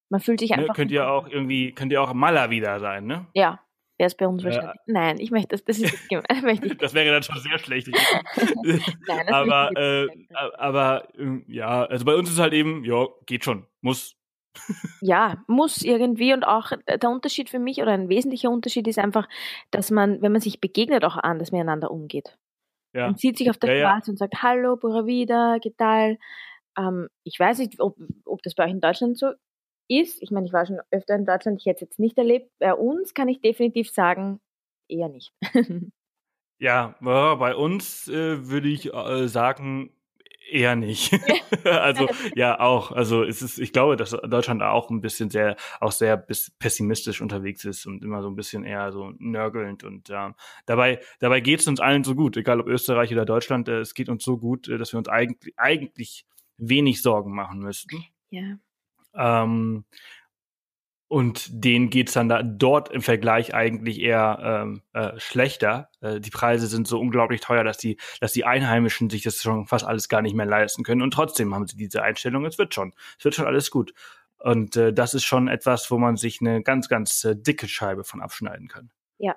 man 0.08 0.20
fühlt 0.20 0.40
sich 0.40 0.50
ne, 0.50 0.56
einfach. 0.56 0.68
Ne, 0.68 0.74
könnt 0.74 0.90
ihr 0.90 1.08
auch 1.08 1.28
irgendwie 1.28 1.72
könnt 1.72 1.92
ihr 1.92 2.02
auch 2.02 2.12
Maler 2.14 2.50
wieder 2.50 2.80
sein, 2.80 3.06
ne? 3.06 3.26
Ja, 3.34 3.60
wäre 4.00 4.06
es 4.06 4.16
bei 4.16 4.26
uns 4.26 4.42
wahrscheinlich. 4.42 4.74
Ja. 4.74 4.82
Nein, 4.86 5.20
ich 5.20 5.30
möchte 5.30 5.48
das, 5.48 5.62
das 5.64 5.78
ist 5.78 5.94
das 6.28 6.42
möchte 6.42 6.66
ich 6.66 6.78
Das 6.78 6.94
wäre 6.94 7.12
dann 7.12 7.22
schon 7.22 7.38
sehr 7.38 7.58
schlecht. 7.58 7.88
Nein, 9.06 9.26
das 9.26 9.28
aber, 9.28 9.70
äh, 9.76 10.08
aber 10.56 11.08
äh, 11.18 11.42
ja, 11.46 11.84
also 11.84 12.04
bei 12.06 12.14
uns 12.16 12.30
ist 12.30 12.38
halt 12.38 12.54
eben, 12.54 12.82
ja, 12.84 13.06
geht 13.26 13.44
schon, 13.44 13.66
muss. 13.82 14.16
ja, 15.02 15.44
muss 15.46 15.82
irgendwie 15.82 16.32
und 16.32 16.44
auch 16.44 16.72
der 16.88 17.10
Unterschied 17.10 17.50
für 17.50 17.58
mich 17.58 17.80
oder 17.82 17.92
ein 17.92 18.08
wesentlicher 18.08 18.50
Unterschied 18.50 18.88
ist 18.88 18.98
einfach, 18.98 19.28
dass 19.70 19.90
man, 19.90 20.22
wenn 20.22 20.32
man 20.32 20.40
sich 20.40 20.60
begegnet, 20.60 21.04
auch 21.04 21.16
anders 21.16 21.52
miteinander 21.52 21.90
umgeht. 21.90 22.38
Ja. 22.94 23.06
Man 23.06 23.16
sieht 23.16 23.36
sich 23.38 23.50
auf 23.50 23.58
der 23.58 23.76
ja, 23.76 23.90
Straße 23.90 24.06
ja. 24.06 24.12
und 24.12 24.16
sagt, 24.16 24.42
hallo, 24.42 24.76
Pura 24.76 25.06
Vida, 25.06 25.58
Getal. 25.62 26.18
Ähm, 26.76 27.08
ich 27.22 27.38
weiß 27.38 27.58
nicht, 27.58 27.80
ob, 27.80 27.96
ob 28.24 28.42
das 28.42 28.54
bei 28.54 28.64
euch 28.64 28.72
in 28.72 28.80
Deutschland 28.80 29.18
so 29.18 29.32
ist, 29.90 30.22
ich 30.22 30.30
meine, 30.30 30.46
ich 30.46 30.52
war 30.52 30.64
schon 30.64 30.80
öfter 30.90 31.16
in 31.16 31.26
Deutschland, 31.26 31.60
ich 31.60 31.66
hätte 31.66 31.84
es 31.84 31.90
jetzt 31.90 31.98
nicht 31.98 32.16
erlebt. 32.16 32.50
Bei 32.58 32.74
uns 32.74 33.12
kann 33.12 33.28
ich 33.28 33.40
definitiv 33.40 33.90
sagen, 33.90 34.40
eher 34.88 35.08
nicht. 35.08 35.32
ja, 36.58 36.94
bei 37.00 37.54
uns 37.54 38.08
äh, 38.08 38.48
würde 38.48 38.68
ich 38.68 38.94
äh, 38.94 39.26
sagen, 39.26 39.92
eher 40.48 40.76
nicht. 40.76 41.12
also 41.64 42.08
ja, 42.36 42.60
auch. 42.60 42.92
Also 42.92 43.24
es 43.24 43.42
ist, 43.42 43.58
ich 43.58 43.72
glaube, 43.72 43.96
dass 43.96 44.10
Deutschland 44.10 44.62
auch 44.62 44.90
ein 44.90 45.00
bisschen 45.00 45.28
sehr, 45.28 45.56
auch 45.80 45.92
sehr 45.92 46.16
pessimistisch 46.16 47.20
unterwegs 47.20 47.64
ist 47.64 47.86
und 47.86 48.04
immer 48.04 48.22
so 48.22 48.28
ein 48.28 48.36
bisschen 48.36 48.64
eher 48.64 48.92
so 48.92 49.12
nörgelnd 49.18 49.82
und 49.82 50.08
ähm, 50.10 50.34
dabei, 50.66 51.00
dabei 51.18 51.40
geht 51.40 51.60
es 51.60 51.66
uns 51.66 51.80
allen 51.80 52.04
so 52.04 52.14
gut, 52.14 52.36
egal 52.36 52.60
ob 52.60 52.68
Österreich 52.68 53.12
oder 53.12 53.24
Deutschland, 53.24 53.68
äh, 53.68 53.80
es 53.80 53.94
geht 53.94 54.08
uns 54.08 54.22
so 54.22 54.38
gut, 54.38 54.68
äh, 54.68 54.78
dass 54.78 54.92
wir 54.92 54.98
uns 54.98 55.08
eigentlich, 55.08 55.54
eigentlich 55.56 56.26
wenig 56.58 57.02
Sorgen 57.02 57.34
machen 57.34 57.58
müssten. 57.58 58.04
Ja. 58.30 58.58
Ähm, 59.14 59.84
und 61.10 61.64
denen 61.64 61.90
geht's 61.90 62.12
dann 62.12 62.28
da 62.28 62.40
dort 62.44 62.88
im 62.92 63.02
Vergleich 63.02 63.52
eigentlich 63.52 64.00
eher 64.00 64.38
ähm, 64.62 64.82
äh, 64.92 65.18
schlechter. 65.18 65.90
Äh, 66.00 66.20
die 66.20 66.30
Preise 66.30 66.68
sind 66.68 66.86
so 66.86 67.00
unglaublich 67.00 67.40
teuer, 67.40 67.64
dass 67.64 67.78
die, 67.78 67.96
dass 68.20 68.32
die 68.32 68.44
Einheimischen 68.44 69.10
sich 69.10 69.22
das 69.22 69.42
schon 69.42 69.66
fast 69.66 69.84
alles 69.84 70.08
gar 70.08 70.22
nicht 70.22 70.36
mehr 70.36 70.46
leisten 70.46 70.84
können. 70.84 71.02
Und 71.02 71.12
trotzdem 71.12 71.52
haben 71.52 71.66
sie 71.66 71.76
diese 71.76 72.04
Einstellung, 72.04 72.46
es 72.46 72.58
wird 72.58 72.74
schon, 72.74 72.94
es 73.18 73.24
wird 73.24 73.34
schon 73.34 73.46
alles 73.46 73.72
gut. 73.72 73.92
Und 74.38 74.76
äh, 74.76 74.92
das 74.92 75.14
ist 75.14 75.24
schon 75.24 75.48
etwas, 75.48 75.90
wo 75.90 75.98
man 75.98 76.16
sich 76.16 76.40
eine 76.40 76.62
ganz, 76.62 76.88
ganz 76.88 77.24
äh, 77.24 77.34
dicke 77.34 77.66
Scheibe 77.66 78.04
von 78.04 78.22
abschneiden 78.22 78.68
kann. 78.68 78.92
Ja, 79.18 79.34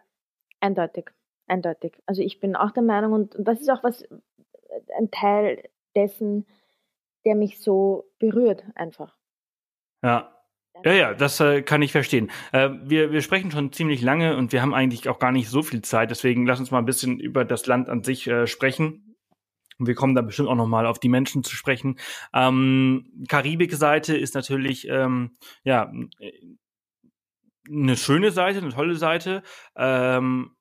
eindeutig, 0.59 1.09
eindeutig. 1.47 1.97
Also 2.05 2.21
ich 2.21 2.39
bin 2.39 2.55
auch 2.55 2.69
der 2.69 2.83
Meinung, 2.83 3.13
und, 3.13 3.35
und 3.35 3.45
das 3.45 3.59
ist 3.59 3.69
auch 3.69 3.83
was, 3.83 4.03
äh, 4.03 4.19
ein 4.95 5.09
Teil 5.09 5.67
dessen, 5.95 6.45
der 7.25 7.33
mich 7.33 7.59
so 7.59 8.05
berührt 8.19 8.63
einfach. 8.75 9.17
Ja. 10.03 10.29
Ja, 10.83 10.91
ja, 10.91 11.13
das 11.13 11.39
äh, 11.39 11.61
kann 11.61 11.81
ich 11.81 11.93
verstehen. 11.93 12.29
Äh, 12.51 12.69
wir, 12.83 13.11
wir 13.11 13.21
sprechen 13.21 13.51
schon 13.51 13.71
ziemlich 13.71 14.01
lange 14.01 14.35
und 14.35 14.51
wir 14.51 14.61
haben 14.61 14.73
eigentlich 14.73 15.07
auch 15.07 15.17
gar 15.17 15.31
nicht 15.31 15.47
so 15.47 15.63
viel 15.63 15.81
Zeit. 15.81 16.11
Deswegen 16.11 16.45
lass 16.45 16.59
uns 16.59 16.71
mal 16.71 16.79
ein 16.79 16.85
bisschen 16.85 17.21
über 17.21 17.45
das 17.45 17.65
Land 17.67 17.87
an 17.87 18.03
sich 18.03 18.27
äh, 18.27 18.47
sprechen. 18.47 19.15
Und 19.79 19.87
wir 19.87 19.95
kommen 19.95 20.13
da 20.13 20.21
bestimmt 20.21 20.49
auch 20.49 20.55
noch 20.55 20.67
mal 20.67 20.85
auf 20.85 20.99
die 20.99 21.09
Menschen 21.09 21.43
zu 21.43 21.55
sprechen. 21.55 21.99
Ähm, 22.33 23.25
Karibik-Seite 23.29 24.17
ist 24.17 24.35
natürlich 24.35 24.87
ähm, 24.89 25.37
ja 25.63 25.91
eine 27.69 27.95
schöne 27.95 28.31
Seite, 28.31 28.59
eine 28.59 28.69
tolle 28.69 28.95
Seite. 28.95 29.41
Ähm, 29.77 30.55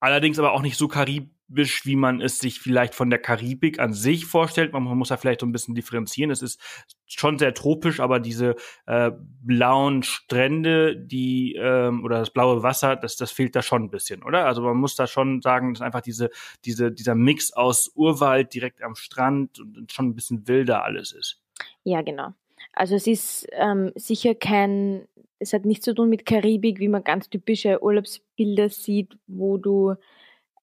allerdings 0.00 0.38
aber 0.38 0.52
auch 0.52 0.62
nicht 0.62 0.76
so 0.76 0.86
karib 0.86 1.30
karibik, 1.54 1.86
wie 1.86 1.96
man 1.96 2.20
es 2.20 2.38
sich 2.38 2.60
vielleicht 2.60 2.94
von 2.94 3.10
der 3.10 3.18
Karibik 3.18 3.78
an 3.78 3.92
sich 3.92 4.26
vorstellt. 4.26 4.72
Man 4.72 4.82
muss 4.82 5.08
da 5.08 5.16
vielleicht 5.16 5.40
so 5.40 5.46
ein 5.46 5.52
bisschen 5.52 5.74
differenzieren. 5.74 6.30
Es 6.30 6.42
ist 6.42 6.60
schon 7.06 7.38
sehr 7.38 7.54
tropisch, 7.54 8.00
aber 8.00 8.20
diese 8.20 8.56
äh, 8.86 9.10
blauen 9.42 10.02
Strände, 10.02 10.96
die 10.96 11.54
ähm, 11.56 12.04
oder 12.04 12.18
das 12.18 12.30
blaue 12.30 12.62
Wasser, 12.62 12.96
das, 12.96 13.16
das 13.16 13.30
fehlt 13.30 13.54
da 13.54 13.62
schon 13.62 13.84
ein 13.84 13.90
bisschen, 13.90 14.22
oder? 14.22 14.46
Also 14.46 14.62
man 14.62 14.76
muss 14.76 14.96
da 14.96 15.06
schon 15.06 15.42
sagen, 15.42 15.74
dass 15.74 15.82
einfach 15.82 16.00
diese, 16.00 16.30
diese, 16.64 16.90
dieser 16.90 17.14
Mix 17.14 17.52
aus 17.52 17.92
Urwald 17.94 18.54
direkt 18.54 18.82
am 18.82 18.94
Strand 18.94 19.60
und 19.60 19.92
schon 19.92 20.06
ein 20.06 20.14
bisschen 20.14 20.48
wilder 20.48 20.84
alles 20.84 21.12
ist. 21.12 21.40
Ja, 21.84 22.02
genau. 22.02 22.32
Also 22.72 22.94
es 22.94 23.06
ist 23.06 23.46
ähm, 23.52 23.92
sicher 23.94 24.34
kein, 24.34 25.06
es 25.38 25.52
hat 25.52 25.64
nichts 25.64 25.84
zu 25.84 25.94
tun 25.94 26.08
mit 26.08 26.24
Karibik, 26.24 26.78
wie 26.78 26.88
man 26.88 27.04
ganz 27.04 27.28
typische 27.28 27.82
Urlaubsbilder 27.82 28.70
sieht, 28.70 29.18
wo 29.26 29.58
du 29.58 29.94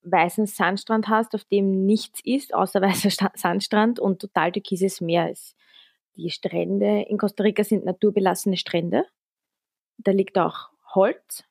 weißen 0.02 0.46
Sandstrand 0.46 1.08
hast, 1.08 1.34
auf 1.34 1.44
dem 1.44 1.86
nichts 1.86 2.20
ist, 2.24 2.54
außer 2.54 2.80
weißer 2.82 3.10
Sandstrand 3.34 4.00
und 4.00 4.20
total 4.20 4.52
türkises 4.52 5.00
Meer 5.00 5.30
ist. 5.30 5.56
Die 6.16 6.30
Strände 6.30 7.02
in 7.08 7.18
Costa 7.18 7.42
Rica 7.44 7.64
sind 7.64 7.84
naturbelassene 7.84 8.56
Strände. 8.56 9.06
Da 9.98 10.12
liegt 10.12 10.38
auch 10.38 10.70
Holz. 10.94 11.44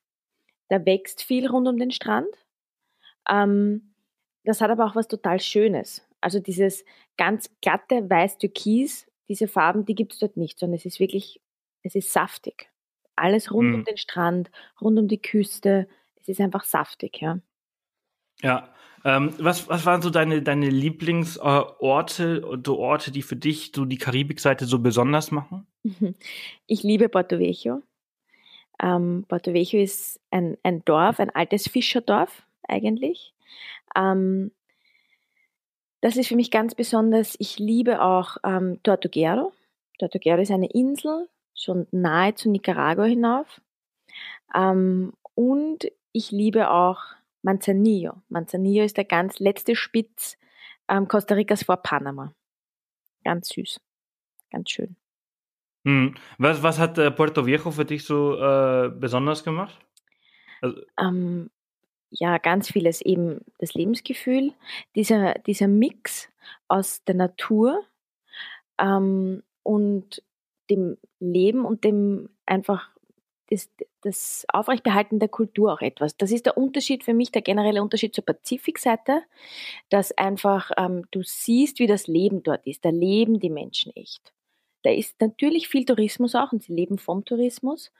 Da 0.68 0.84
wächst 0.86 1.22
viel 1.22 1.48
rund 1.48 1.68
um 1.68 1.78
den 1.78 1.90
Strand. 1.92 2.28
Ähm, 3.28 3.92
das 4.44 4.60
hat 4.60 4.70
aber 4.70 4.86
auch 4.86 4.96
was 4.96 5.08
total 5.08 5.40
Schönes. 5.40 6.06
Also 6.20 6.40
dieses 6.40 6.84
ganz 7.16 7.50
glatte 7.62 8.08
Weiß-Türkis, 8.08 9.06
diese 9.28 9.48
Farben, 9.48 9.84
die 9.84 9.94
gibt 9.94 10.12
es 10.14 10.18
dort 10.18 10.36
nicht, 10.36 10.58
sondern 10.58 10.76
es 10.76 10.86
ist 10.86 11.00
wirklich, 11.00 11.40
es 11.82 11.94
ist 11.94 12.12
saftig. 12.12 12.70
Alles 13.16 13.52
rund 13.52 13.74
um 13.74 13.80
Mhm. 13.80 13.84
den 13.84 13.96
Strand, 13.96 14.50
rund 14.80 14.98
um 14.98 15.08
die 15.08 15.20
Küste. 15.20 15.88
Es 16.20 16.28
ist 16.28 16.40
einfach 16.40 16.64
saftig, 16.64 17.20
ja. 17.20 17.38
Ja. 18.42 18.68
Ähm, 19.02 19.32
was, 19.38 19.68
was 19.68 19.86
waren 19.86 20.02
so 20.02 20.10
deine, 20.10 20.42
deine 20.42 20.68
Lieblingsorte 20.68 22.46
und 22.46 22.66
so 22.66 22.78
Orte, 22.78 23.10
die 23.10 23.22
für 23.22 23.36
dich 23.36 23.72
so 23.74 23.86
die 23.86 23.96
Karibikseite 23.96 24.66
so 24.66 24.78
besonders 24.78 25.30
machen? 25.30 25.66
Ich 26.66 26.82
liebe 26.82 27.08
Porto 27.08 27.38
Vecchio. 27.38 27.82
Ähm, 28.82 29.24
Porto 29.26 29.54
Vecchio 29.54 29.80
ist 29.80 30.20
ein, 30.30 30.58
ein 30.62 30.84
Dorf, 30.84 31.18
ein 31.18 31.30
altes 31.30 31.68
Fischerdorf 31.68 32.42
eigentlich. 32.68 33.34
Ähm, 33.96 34.52
das 36.00 36.16
ist 36.16 36.28
für 36.28 36.36
mich 36.36 36.50
ganz 36.50 36.74
besonders. 36.74 37.36
Ich 37.38 37.58
liebe 37.58 38.02
auch 38.02 38.36
ähm, 38.44 38.82
Tortuguero. 38.82 39.52
Tortuguero 39.98 40.40
ist 40.40 40.50
eine 40.50 40.70
Insel, 40.70 41.28
schon 41.54 41.86
nahe 41.90 42.34
zu 42.34 42.50
Nicaragua 42.50 43.04
hinauf. 43.04 43.60
Ähm, 44.54 45.12
und 45.34 45.86
ich 46.12 46.30
liebe 46.30 46.70
auch 46.70 47.02
Manzanillo. 47.42 48.22
Manzanillo 48.28 48.84
ist 48.84 48.96
der 48.96 49.04
ganz 49.04 49.38
letzte 49.38 49.76
Spitz 49.76 50.36
ähm, 50.88 51.08
Costa 51.08 51.34
Ricas 51.34 51.64
vor 51.64 51.78
Panama. 51.78 52.34
Ganz 53.24 53.48
süß, 53.48 53.80
ganz 54.50 54.70
schön. 54.70 54.96
Hm. 55.84 56.14
Was, 56.38 56.62
was 56.62 56.78
hat 56.78 56.98
äh, 56.98 57.10
Puerto 57.10 57.46
Viejo 57.46 57.70
für 57.70 57.84
dich 57.84 58.04
so 58.04 58.36
äh, 58.36 58.90
besonders 58.90 59.44
gemacht? 59.44 59.78
Also, 60.60 60.82
ähm, 60.98 61.50
ja, 62.10 62.38
ganz 62.38 62.70
vieles 62.70 63.00
eben 63.00 63.40
das 63.58 63.74
Lebensgefühl, 63.74 64.52
dieser, 64.94 65.34
dieser 65.34 65.68
Mix 65.68 66.28
aus 66.68 67.02
der 67.04 67.14
Natur 67.14 67.84
ähm, 68.78 69.42
und 69.62 70.22
dem 70.68 70.98
Leben 71.18 71.64
und 71.64 71.84
dem 71.84 72.28
einfach 72.46 72.90
das, 73.48 73.68
das 74.02 74.46
Aufrechtbehalten 74.52 75.18
der 75.18 75.28
Kultur 75.28 75.72
auch 75.72 75.80
etwas. 75.80 76.16
Das 76.16 76.30
ist 76.32 76.46
der 76.46 76.56
Unterschied 76.56 77.04
für 77.04 77.14
mich, 77.14 77.32
der 77.32 77.42
generelle 77.42 77.82
Unterschied 77.82 78.14
zur 78.14 78.24
Pazifikseite, 78.24 79.22
dass 79.88 80.12
einfach 80.12 80.70
ähm, 80.76 81.06
du 81.10 81.22
siehst, 81.22 81.78
wie 81.78 81.86
das 81.86 82.06
Leben 82.06 82.42
dort 82.42 82.66
ist. 82.66 82.84
Da 82.84 82.90
leben 82.90 83.40
die 83.40 83.50
Menschen 83.50 83.94
echt. 83.94 84.32
Da 84.82 84.90
ist 84.90 85.20
natürlich 85.20 85.68
viel 85.68 85.84
Tourismus 85.84 86.34
auch 86.34 86.52
und 86.52 86.62
sie 86.62 86.74
leben 86.74 86.98
vom 86.98 87.24
Tourismus 87.24 87.90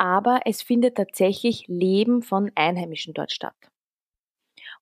aber 0.00 0.40
es 0.46 0.62
findet 0.62 0.96
tatsächlich 0.96 1.68
Leben 1.68 2.22
von 2.22 2.50
Einheimischen 2.54 3.12
dort 3.12 3.32
statt. 3.32 3.54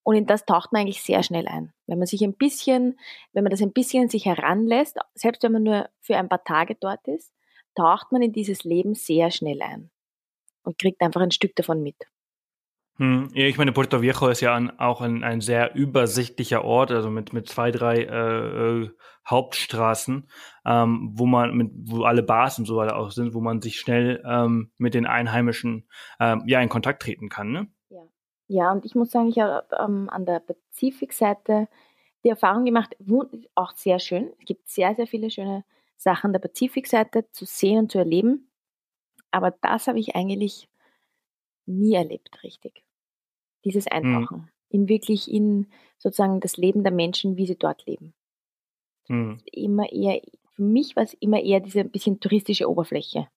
Und 0.05 0.15
in 0.15 0.27
das 0.27 0.45
taucht 0.45 0.73
man 0.73 0.83
eigentlich 0.83 1.03
sehr 1.03 1.25
schnell 1.25 1.49
ein. 1.49 1.73
Wenn 1.89 1.99
man 1.99 2.07
sich 2.07 2.23
ein 2.23 2.35
bisschen, 2.35 3.01
wenn 3.33 3.43
man 3.43 3.51
das 3.51 3.61
ein 3.61 3.73
bisschen 3.73 4.09
sich 4.09 4.27
heranlässt, 4.27 4.97
selbst 5.15 5.43
wenn 5.43 5.51
man 5.51 5.65
nur 5.65 5.91
für 5.99 6.17
ein 6.17 6.29
paar 6.29 6.45
Tage 6.45 6.77
dort 6.77 7.09
ist, 7.09 7.33
taucht 7.75 8.13
man 8.13 8.23
in 8.23 8.33
dieses 8.33 8.63
Leben 8.63 8.95
sehr 8.95 9.33
schnell 9.33 9.61
ein 9.61 9.91
und 10.63 10.79
kriegt 10.79 11.01
einfach 11.03 11.21
ein 11.21 11.31
Stück 11.31 11.55
davon 11.57 11.83
mit. 11.83 11.97
hm, 12.99 13.29
ja, 13.33 13.47
ich 13.47 13.59
meine, 13.59 13.73
Puerto 13.73 14.03
Viejo 14.03 14.29
ist 14.29 14.41
ja 14.41 14.55
ein, 14.57 14.77
auch 14.81 15.01
ein, 15.01 15.23
ein 15.23 15.41
sehr 15.41 15.75
übersichtlicher 15.77 16.65
Ort, 16.65 16.91
also 16.91 17.11
mit, 17.11 17.33
mit 17.33 17.49
zwei, 17.49 17.71
drei 17.71 18.03
äh, 18.03 18.83
äh, 18.83 18.91
Hauptstraßen, 19.29 20.29
ähm, 20.67 21.11
wo 21.13 21.27
man 21.27 21.55
mit, 21.55 21.71
wo 21.85 22.03
alle 22.03 22.23
Bars 22.25 22.59
und 22.59 22.65
so 22.67 22.77
weiter 22.77 22.97
auch 22.97 23.13
sind, 23.13 23.35
wo 23.35 23.41
man 23.41 23.63
sich 23.63 23.79
schnell 23.79 24.23
ähm, 24.27 24.73
mit 24.79 24.95
den 24.95 25.07
Einheimischen 25.07 25.89
ähm, 26.19 26.43
ja 26.47 26.61
in 26.61 26.69
Kontakt 26.69 27.03
treten 27.03 27.29
kann, 27.29 27.53
ne? 27.53 27.69
Ja, 27.91 28.03
ja 28.49 28.73
und 28.73 28.85
ich 28.85 28.95
muss 28.95 29.11
sagen, 29.11 29.29
ich 29.29 29.39
habe 29.39 29.67
ähm, 29.79 30.09
an 30.11 30.27
der 30.27 30.41
Pazifikseite 30.41 31.69
die 32.25 32.29
Erfahrung 32.31 32.65
gemacht, 32.65 32.97
wo- 33.01 33.27
auch 33.55 33.73
sehr 33.77 33.99
schön. 33.99 34.33
Es 34.41 34.47
gibt 34.47 34.69
sehr, 34.69 34.95
sehr 34.97 35.07
viele 35.07 35.31
schöne 35.31 35.65
Sachen 35.97 36.33
der 36.33 36.41
Pazifikseite 36.41 37.31
zu 37.33 37.45
sehen 37.47 37.81
und 37.81 37.93
zu 37.93 37.99
erleben. 37.99 38.48
Aber 39.31 39.55
das 39.63 39.87
habe 39.87 39.99
ich 39.99 40.17
eigentlich 40.17 40.69
nie 41.67 41.95
erlebt, 41.95 42.43
richtig. 42.43 42.85
Dieses 43.65 43.87
Eintauchen 43.87 44.51
in 44.71 44.89
wirklich 44.89 45.31
in 45.31 45.67
sozusagen 45.99 46.41
das 46.41 46.57
Leben 46.57 46.83
der 46.83 46.93
Menschen, 46.93 47.37
wie 47.37 47.47
sie 47.47 47.59
dort 47.59 47.87
leben. 47.87 48.15
Hm. 49.09 49.41
Immer 49.53 49.91
eher, 49.93 50.21
für 50.55 50.63
mich 50.63 50.97
war 50.97 51.03
es 51.03 51.15
immer 51.15 51.41
eher 51.41 51.61
diese 51.61 51.81
ein 51.81 51.91
bisschen 51.91 52.21
touristische 52.21 52.69
Oberfläche. 52.69 53.29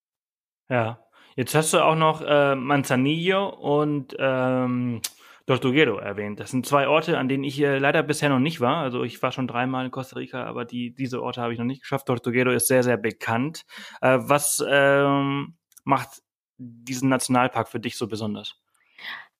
Ja. 0.69 1.00
Jetzt 1.38 1.55
hast 1.55 1.74
du 1.74 1.79
auch 1.79 1.95
noch 1.95 2.21
äh, 2.21 2.55
Manzanillo 2.55 3.48
und 3.48 4.13
ähm, 4.19 5.01
Tortuguero 5.48 5.98
erwähnt. 5.98 6.41
Das 6.41 6.51
sind 6.51 6.65
zwei 6.65 6.89
Orte, 6.89 7.17
an 7.17 7.29
denen 7.29 7.45
ich 7.45 7.62
äh, 7.62 7.77
leider 7.77 8.03
bisher 8.03 8.27
noch 8.27 8.39
nicht 8.39 8.60
war. 8.60 8.77
Also 8.77 9.03
ich 9.03 9.21
war 9.24 9.31
schon 9.31 9.48
dreimal 9.48 9.86
in 9.86 9.91
Costa 9.91 10.17
Rica, 10.17 10.43
aber 10.43 10.65
die, 10.65 10.93
diese 10.93 11.24
Orte 11.24 11.41
habe 11.41 11.53
ich 11.53 11.60
noch 11.60 11.65
nicht 11.65 11.83
geschafft. 11.83 12.07
Tortuguero 12.07 12.51
ist 12.51 12.67
sehr, 12.67 12.83
sehr 12.83 12.98
bekannt. 12.98 13.63
Äh, 14.01 14.19
was 14.24 14.62
ähm, 14.67 15.55
macht 15.83 16.21
diesen 16.57 17.09
Nationalpark 17.09 17.67
für 17.67 17.79
dich 17.79 17.97
so 17.97 18.07
besonders? 18.07 18.55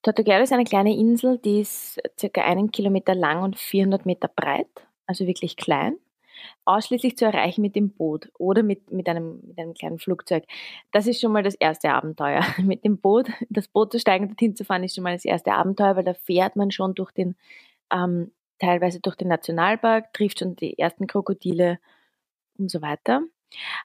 Tortuguero 0.02 0.42
ist 0.42 0.52
eine 0.52 0.64
kleine 0.64 0.96
Insel, 0.96 1.38
die 1.38 1.60
ist 1.60 2.00
circa 2.18 2.42
einen 2.42 2.72
Kilometer 2.72 3.14
lang 3.14 3.42
und 3.42 3.56
400 3.56 4.04
Meter 4.04 4.28
breit, 4.28 4.68
also 5.06 5.26
wirklich 5.26 5.56
klein. 5.56 5.96
Ausschließlich 6.64 7.16
zu 7.16 7.24
erreichen 7.24 7.62
mit 7.62 7.76
dem 7.76 7.90
Boot 7.90 8.28
oder 8.36 8.64
mit, 8.64 8.90
mit, 8.90 9.08
einem, 9.08 9.40
mit 9.46 9.58
einem 9.58 9.74
kleinen 9.74 10.00
Flugzeug. 10.00 10.44
Das 10.90 11.06
ist 11.06 11.20
schon 11.20 11.30
mal 11.30 11.44
das 11.44 11.54
erste 11.54 11.90
Abenteuer. 11.90 12.42
Mit 12.58 12.84
dem 12.84 12.98
Boot, 12.98 13.30
das 13.48 13.68
Boot 13.68 13.92
zu 13.92 14.00
steigen 14.00 14.24
und 14.24 14.30
dorthin 14.30 14.56
zu 14.56 14.64
fahren, 14.64 14.82
ist 14.82 14.96
schon 14.96 15.04
mal 15.04 15.12
das 15.12 15.24
erste 15.24 15.52
Abenteuer, 15.52 15.94
weil 15.94 16.04
da 16.04 16.14
fährt 16.14 16.56
man 16.56 16.72
schon 16.72 16.94
durch 16.94 17.12
den, 17.12 17.36
ähm, 17.92 18.32
teilweise 18.58 18.98
durch 19.00 19.14
den 19.14 19.28
Nationalpark, 19.28 20.12
trifft 20.14 20.40
schon 20.40 20.56
die 20.56 20.76
ersten 20.78 21.06
Krokodile 21.06 21.78
und 22.58 22.70
so 22.70 22.82
weiter. 22.82 23.22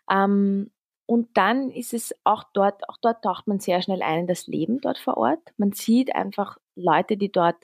Ähm, 0.10 0.72
und 1.08 1.30
dann 1.38 1.72
ist 1.72 1.94
es 1.94 2.14
auch 2.26 2.44
dort, 2.54 2.88
auch 2.90 2.98
dort 3.02 3.24
taucht 3.24 3.48
man 3.48 3.62
sehr 3.62 3.82
schnell 3.82 4.02
ein 4.04 4.20
in 4.20 4.28
das 4.28 4.46
Leben 4.46 4.82
dort 4.82 4.98
vor 4.98 5.16
Ort. 5.16 5.54
Man 5.56 5.72
sieht 5.72 6.14
einfach 6.14 6.58
Leute, 6.76 7.16
die 7.16 7.32
dort 7.32 7.56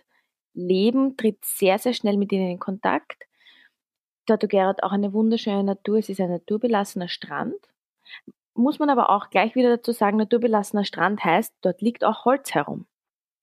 leben, 0.53 1.17
tritt 1.17 1.43
sehr, 1.43 1.77
sehr 1.77 1.93
schnell 1.93 2.15
mit 2.15 2.31
ihnen 2.31 2.49
in 2.49 2.59
Kontakt. 2.59 3.27
Tortuguero 4.27 4.69
hat 4.69 4.83
auch 4.83 4.93
eine 4.93 5.11
wunderschöne 5.11 5.63
Natur. 5.63 5.97
Es 5.97 6.07
ist 6.07 6.21
ein 6.21 6.29
naturbelassener 6.29 7.09
Strand. 7.09 7.57
Muss 8.53 8.79
man 8.79 8.89
aber 8.89 9.09
auch 9.09 9.29
gleich 9.29 9.55
wieder 9.55 9.75
dazu 9.75 9.91
sagen, 9.91 10.17
naturbelassener 10.17 10.85
Strand 10.85 11.21
heißt, 11.25 11.53
dort 11.61 11.81
liegt 11.81 12.05
auch 12.05 12.23
Holz 12.23 12.53
herum. 12.53 12.85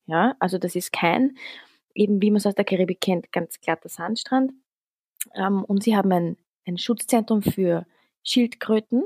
Ja, 0.07 0.35
also 0.39 0.57
das 0.57 0.77
ist 0.77 0.93
kein, 0.93 1.37
eben 1.95 2.23
wie 2.23 2.31
man 2.31 2.39
es 2.39 2.47
aus 2.47 2.55
der 2.55 2.65
Karibik 2.65 3.03
kennt, 3.03 3.33
ganz 3.33 3.61
glatter 3.61 3.91
Sandstrand. 3.91 4.53
Ähm, 5.35 5.63
und 5.63 5.83
sie 5.83 5.95
haben 5.95 6.11
ein, 6.11 6.39
ein 6.67 6.79
Schutzzentrum 6.79 7.43
für 7.43 7.85
Schildkröten 8.23 9.05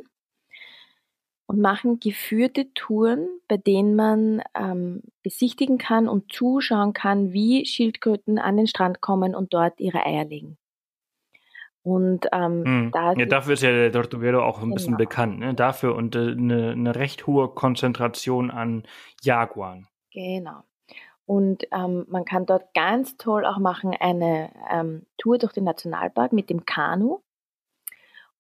und 1.47 1.61
machen 1.61 2.01
geführte 2.01 2.73
Touren, 2.75 3.29
bei 3.49 3.57
denen 3.57 3.95
man 3.97 4.43
ähm, 4.55 5.03
besichtigen 5.23 5.79
kann 5.79 6.09
und 6.09 6.33
zuschauen 6.33 6.93
kann, 6.93 7.33
wie 7.33 7.67
Schildkröten 7.67 8.39
an 8.39 8.57
den 8.57 8.67
Strand 8.67 9.01
kommen 9.01 9.35
und 9.35 9.53
dort 9.53 9.79
ihre 9.81 10.05
Eier 10.07 10.25
legen. 10.25 10.57
Und 11.83 12.27
ähm, 12.33 12.65
Hm. 12.65 12.91
da 12.93 13.13
Ja, 13.13 13.27
dafür 13.27 13.53
ist 13.55 13.63
ja 13.63 13.71
der 13.71 13.93
Tortuguero 13.93 14.43
auch 14.43 14.63
ein 14.63 14.71
bisschen 14.71 14.97
Genau. 14.97 14.99
bekannt. 14.99 15.39
Ne? 15.41 15.53
Dafür 15.55 15.95
und 15.95 16.17
äh, 16.17 16.31
eine, 16.31 16.71
eine 16.71 16.95
recht 16.95 17.27
hohe 17.27 17.49
Konzentration 17.49 18.51
an 18.51 18.85
Jaguaren. 19.23 19.87
Genau. 20.11 20.63
Und 21.27 21.65
ähm, 21.73 22.07
man 22.09 22.25
kann 22.25 22.47
dort 22.47 22.73
ganz 22.75 23.17
toll 23.19 23.45
auch 23.45 23.59
machen 23.59 23.95
eine 23.99 24.51
ähm, 24.71 25.05
Tour 25.19 25.37
durch 25.39 25.53
den 25.53 25.65
Nationalpark 25.65 26.33
mit 26.33 26.49
dem 26.49 26.65
Kanu. 26.65 27.21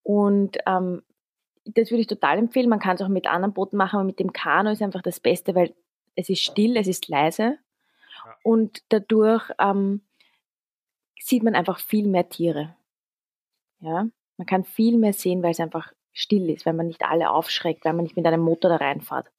Und 0.03 0.57
ähm, 0.67 1.03
das 1.65 1.91
würde 1.91 2.03
ich 2.03 2.07
total 2.07 2.39
empfehlen. 2.39 2.69
Man 2.69 2.79
kann 2.79 2.97
es 2.97 3.03
auch 3.03 3.09
mit 3.09 3.27
anderen 3.27 3.55
Booten 3.55 3.77
machen, 3.77 3.97
aber 3.97 4.05
mit 4.05 4.19
dem 4.19 4.33
Kanu 4.33 4.71
ist 4.71 4.83
einfach 4.83 5.03
das 5.03 5.21
Beste, 5.21 5.55
weil 5.55 5.75
es 6.17 6.29
ist 6.29 6.43
still, 6.43 6.77
es 6.77 6.87
ist 6.87 7.09
leise 7.09 7.59
Ja. 8.25 8.37
und 8.43 8.83
dadurch 8.91 9.51
ähm, 9.59 10.03
sieht 11.19 11.43
man 11.43 11.55
einfach 11.55 11.79
viel 11.81 12.07
mehr 12.07 12.29
Tiere. 12.29 12.77
Ja, 13.81 14.07
man 14.37 14.47
kann 14.47 14.65
viel 14.65 14.97
mehr 14.99 15.13
sehen, 15.13 15.43
weil 15.43 15.53
es 15.53 15.61
einfach 15.61 15.93
still 16.13 16.49
ist, 16.51 16.65
weil 16.67 16.75
man 16.75 16.87
nicht 16.87 17.03
alle 17.03 17.31
aufschreckt, 17.31 17.85
weil 17.85 17.93
man 17.93 18.05
nicht 18.05 18.17
mit 18.17 18.27
einem 18.27 18.41
Motor 18.43 18.71
da 18.71 18.77
reinfährt. 18.77 19.31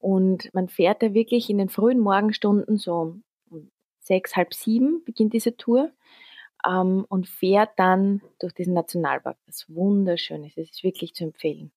Und 0.00 0.52
man 0.54 0.68
fährt 0.68 1.02
da 1.02 1.14
wirklich 1.14 1.50
in 1.50 1.58
den 1.58 1.68
frühen 1.68 1.98
Morgenstunden, 1.98 2.78
so 2.78 3.16
um 3.50 3.70
sechs, 4.00 4.36
halb 4.36 4.54
sieben 4.54 5.04
beginnt 5.04 5.32
diese 5.34 5.56
Tour 5.56 5.90
ähm, 6.66 7.04
und 7.08 7.28
fährt 7.28 7.70
dann 7.76 8.22
durch 8.40 8.54
diesen 8.54 8.74
Nationalpark, 8.74 9.36
das 9.46 9.66
wunderschön 9.68 10.44
ist. 10.44 10.58
Es 10.58 10.70
ist 10.70 10.84
wirklich 10.84 11.14
zu 11.14 11.24
empfehlen. 11.24 11.70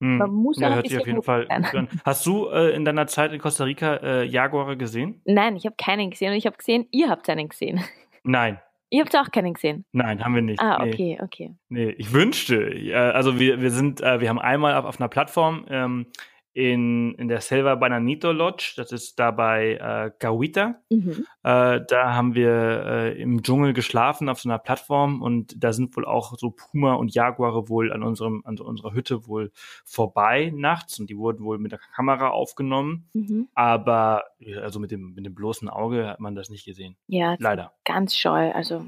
Hm. 0.00 0.18
Man 0.18 0.30
muss 0.30 0.58
ja, 0.58 0.74
hört 0.74 0.88
sich 0.88 0.98
auf 0.98 1.06
jeden 1.06 1.22
Fall 1.22 1.46
sein. 1.48 1.88
Hast 2.04 2.26
du 2.26 2.48
äh, 2.48 2.74
in 2.74 2.84
deiner 2.84 3.06
Zeit 3.06 3.32
in 3.32 3.40
Costa 3.40 3.64
Rica 3.64 3.96
äh, 3.96 4.24
Jaguare 4.24 4.76
gesehen? 4.76 5.20
Nein, 5.24 5.56
ich 5.56 5.64
habe 5.66 5.76
keinen 5.76 6.10
gesehen 6.10 6.32
und 6.32 6.38
ich 6.38 6.46
habe 6.46 6.56
gesehen, 6.56 6.86
ihr 6.90 7.08
habt 7.08 7.28
einen 7.28 7.48
gesehen. 7.48 7.82
Nein, 8.24 8.60
Ihr 8.92 9.00
habt 9.00 9.16
auch 9.16 9.30
keinen 9.30 9.54
gesehen. 9.54 9.86
nein, 9.92 10.22
haben 10.22 10.34
wir 10.34 10.42
nicht. 10.42 10.60
Ah, 10.60 10.84
nee. 10.84 10.92
okay, 10.92 11.18
okay. 11.22 11.54
Nee, 11.70 11.94
ich 11.96 12.12
wünschte, 12.12 12.92
also 13.14 13.40
wir, 13.40 13.62
wir 13.62 13.70
sind, 13.70 14.02
äh, 14.02 14.20
wir 14.20 14.28
haben 14.28 14.38
einmal 14.38 14.74
auf, 14.74 14.84
auf 14.84 15.00
einer 15.00 15.08
Plattform 15.08 15.64
ähm, 15.70 16.06
in, 16.54 17.14
in 17.14 17.28
der 17.28 17.40
Selva 17.40 17.74
Bananito 17.76 18.30
Lodge, 18.30 18.74
das 18.76 18.92
ist 18.92 19.18
da 19.18 19.30
bei 19.30 19.74
äh, 19.76 20.10
Cahuita. 20.18 20.82
Mhm. 20.90 21.26
Äh, 21.42 21.80
da 21.88 22.14
haben 22.14 22.34
wir 22.34 22.50
äh, 22.86 23.20
im 23.22 23.42
Dschungel 23.42 23.72
geschlafen 23.72 24.28
auf 24.28 24.40
so 24.40 24.48
einer 24.48 24.58
Plattform 24.58 25.22
und 25.22 25.54
da 25.62 25.72
sind 25.72 25.96
wohl 25.96 26.04
auch 26.04 26.36
so 26.38 26.50
Puma 26.50 26.94
und 26.94 27.14
Jaguare 27.14 27.68
wohl 27.70 27.92
an 27.92 28.02
unserem 28.02 28.42
an 28.44 28.58
unserer 28.58 28.92
Hütte 28.92 29.26
wohl 29.26 29.50
vorbei 29.84 30.52
nachts 30.54 31.00
und 31.00 31.08
die 31.08 31.16
wurden 31.16 31.44
wohl 31.44 31.58
mit 31.58 31.72
der 31.72 31.78
Kamera 31.94 32.28
aufgenommen, 32.30 33.08
Mhm. 33.14 33.48
aber 33.54 34.24
also 34.60 34.78
mit 34.78 34.90
dem 34.90 35.14
mit 35.14 35.24
dem 35.24 35.34
bloßen 35.34 35.68
Auge 35.70 36.06
hat 36.08 36.20
man 36.20 36.34
das 36.34 36.50
nicht 36.50 36.64
gesehen. 36.66 36.96
Ja, 37.06 37.36
Leider. 37.38 37.72
ganz 37.84 38.14
scheu. 38.16 38.52
Also 38.52 38.84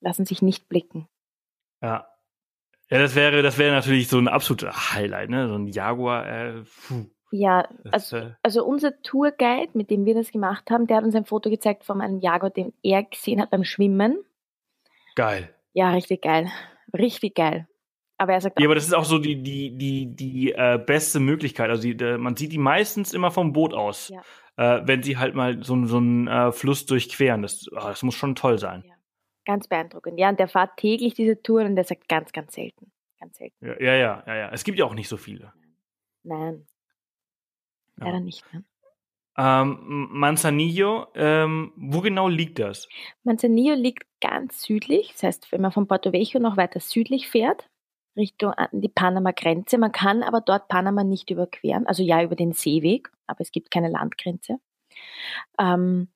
lassen 0.00 0.26
sich 0.26 0.42
nicht 0.42 0.68
blicken. 0.68 1.08
Ja. 1.82 2.06
Ja, 2.90 2.98
das 2.98 3.14
wäre 3.14 3.42
das 3.42 3.56
wäre 3.58 3.72
natürlich 3.74 4.08
so 4.08 4.18
ein 4.18 4.28
absoluter 4.28 4.72
Highlight, 4.94 5.30
ne? 5.30 5.48
So 5.48 5.54
ein 5.54 5.66
Jaguar 5.68 6.26
äh, 6.26 6.62
puh, 6.88 7.06
Ja, 7.30 7.68
also, 7.92 8.16
äh, 8.16 8.30
also 8.42 8.64
unser 8.64 9.00
Tourguide, 9.02 9.70
mit 9.74 9.90
dem 9.90 10.04
wir 10.04 10.14
das 10.14 10.32
gemacht 10.32 10.70
haben, 10.70 10.86
der 10.88 10.96
hat 10.96 11.04
uns 11.04 11.14
ein 11.14 11.24
Foto 11.24 11.50
gezeigt 11.50 11.84
von 11.84 12.00
einem 12.00 12.18
Jaguar, 12.18 12.50
den 12.50 12.72
er 12.82 13.04
gesehen 13.04 13.40
hat 13.40 13.50
beim 13.50 13.64
Schwimmen. 13.64 14.18
geil. 15.14 15.54
Ja, 15.72 15.90
richtig 15.92 16.22
geil. 16.22 16.48
Richtig 16.92 17.36
geil. 17.36 17.68
Aber 18.18 18.32
er 18.32 18.40
sagt 18.40 18.58
Ja, 18.58 18.66
aber 18.66 18.74
das 18.74 18.84
ist 18.86 18.92
auch 18.92 19.04
so 19.04 19.18
die, 19.18 19.40
die, 19.40 19.78
die, 19.78 20.16
die 20.16 20.52
äh, 20.52 20.78
beste 20.84 21.20
Möglichkeit. 21.20 21.70
Also 21.70 21.82
die, 21.82 21.92
äh, 22.04 22.18
man 22.18 22.34
sieht 22.34 22.52
die 22.52 22.58
meistens 22.58 23.12
immer 23.14 23.30
vom 23.30 23.52
Boot 23.52 23.72
aus, 23.72 24.08
Ja. 24.08 24.20
äh, 24.56 24.82
wenn 24.84 25.04
sie 25.04 25.16
halt 25.16 25.36
mal 25.36 25.62
so, 25.62 25.86
so 25.86 25.98
einen 25.98 26.26
äh, 26.26 26.50
Fluss 26.50 26.86
durchqueren. 26.86 27.42
Das, 27.42 27.66
ah, 27.76 27.90
das 27.90 28.02
muss 28.02 28.16
schon 28.16 28.34
toll 28.34 28.58
sein. 28.58 28.84
Ganz 29.44 29.68
beeindruckend. 29.68 30.18
Ja, 30.18 30.28
und 30.28 30.38
der 30.38 30.48
fährt 30.48 30.76
täglich 30.76 31.14
diese 31.14 31.42
Touren 31.42 31.68
und 31.68 31.76
der 31.76 31.84
sagt 31.84 32.08
ganz, 32.08 32.32
ganz 32.32 32.54
selten. 32.54 32.90
Ganz 33.18 33.36
selten. 33.36 33.56
Ja, 33.64 33.80
ja, 33.80 33.94
ja, 33.94 34.24
ja, 34.26 34.36
ja. 34.36 34.50
Es 34.50 34.64
gibt 34.64 34.78
ja 34.78 34.84
auch 34.84 34.94
nicht 34.94 35.08
so 35.08 35.16
viele. 35.16 35.52
Nein. 36.22 36.66
Ja. 37.98 38.06
Leider 38.06 38.20
nicht. 38.20 38.44
Ne? 38.52 38.64
Ähm, 39.36 40.08
Manzanillo, 40.10 41.06
ähm, 41.14 41.72
wo 41.76 42.00
genau 42.00 42.28
liegt 42.28 42.58
das? 42.58 42.88
Manzanillo 43.22 43.74
liegt 43.74 44.04
ganz 44.20 44.62
südlich. 44.62 45.12
Das 45.12 45.22
heißt, 45.22 45.52
wenn 45.52 45.60
man 45.60 45.72
von 45.72 45.86
Porto 45.86 46.12
Vecchio 46.12 46.40
noch 46.40 46.56
weiter 46.56 46.80
südlich 46.80 47.28
fährt, 47.28 47.68
Richtung 48.16 48.52
an 48.52 48.68
die 48.72 48.88
Panama-Grenze. 48.88 49.78
Man 49.78 49.92
kann 49.92 50.22
aber 50.22 50.40
dort 50.40 50.68
Panama 50.68 51.04
nicht 51.04 51.30
überqueren. 51.30 51.86
Also 51.86 52.02
ja, 52.02 52.22
über 52.22 52.36
den 52.36 52.52
Seeweg, 52.52 53.10
aber 53.26 53.40
es 53.40 53.52
gibt 53.52 53.70
keine 53.70 53.88
Landgrenze. 53.88 54.58
Ähm, 55.58 56.08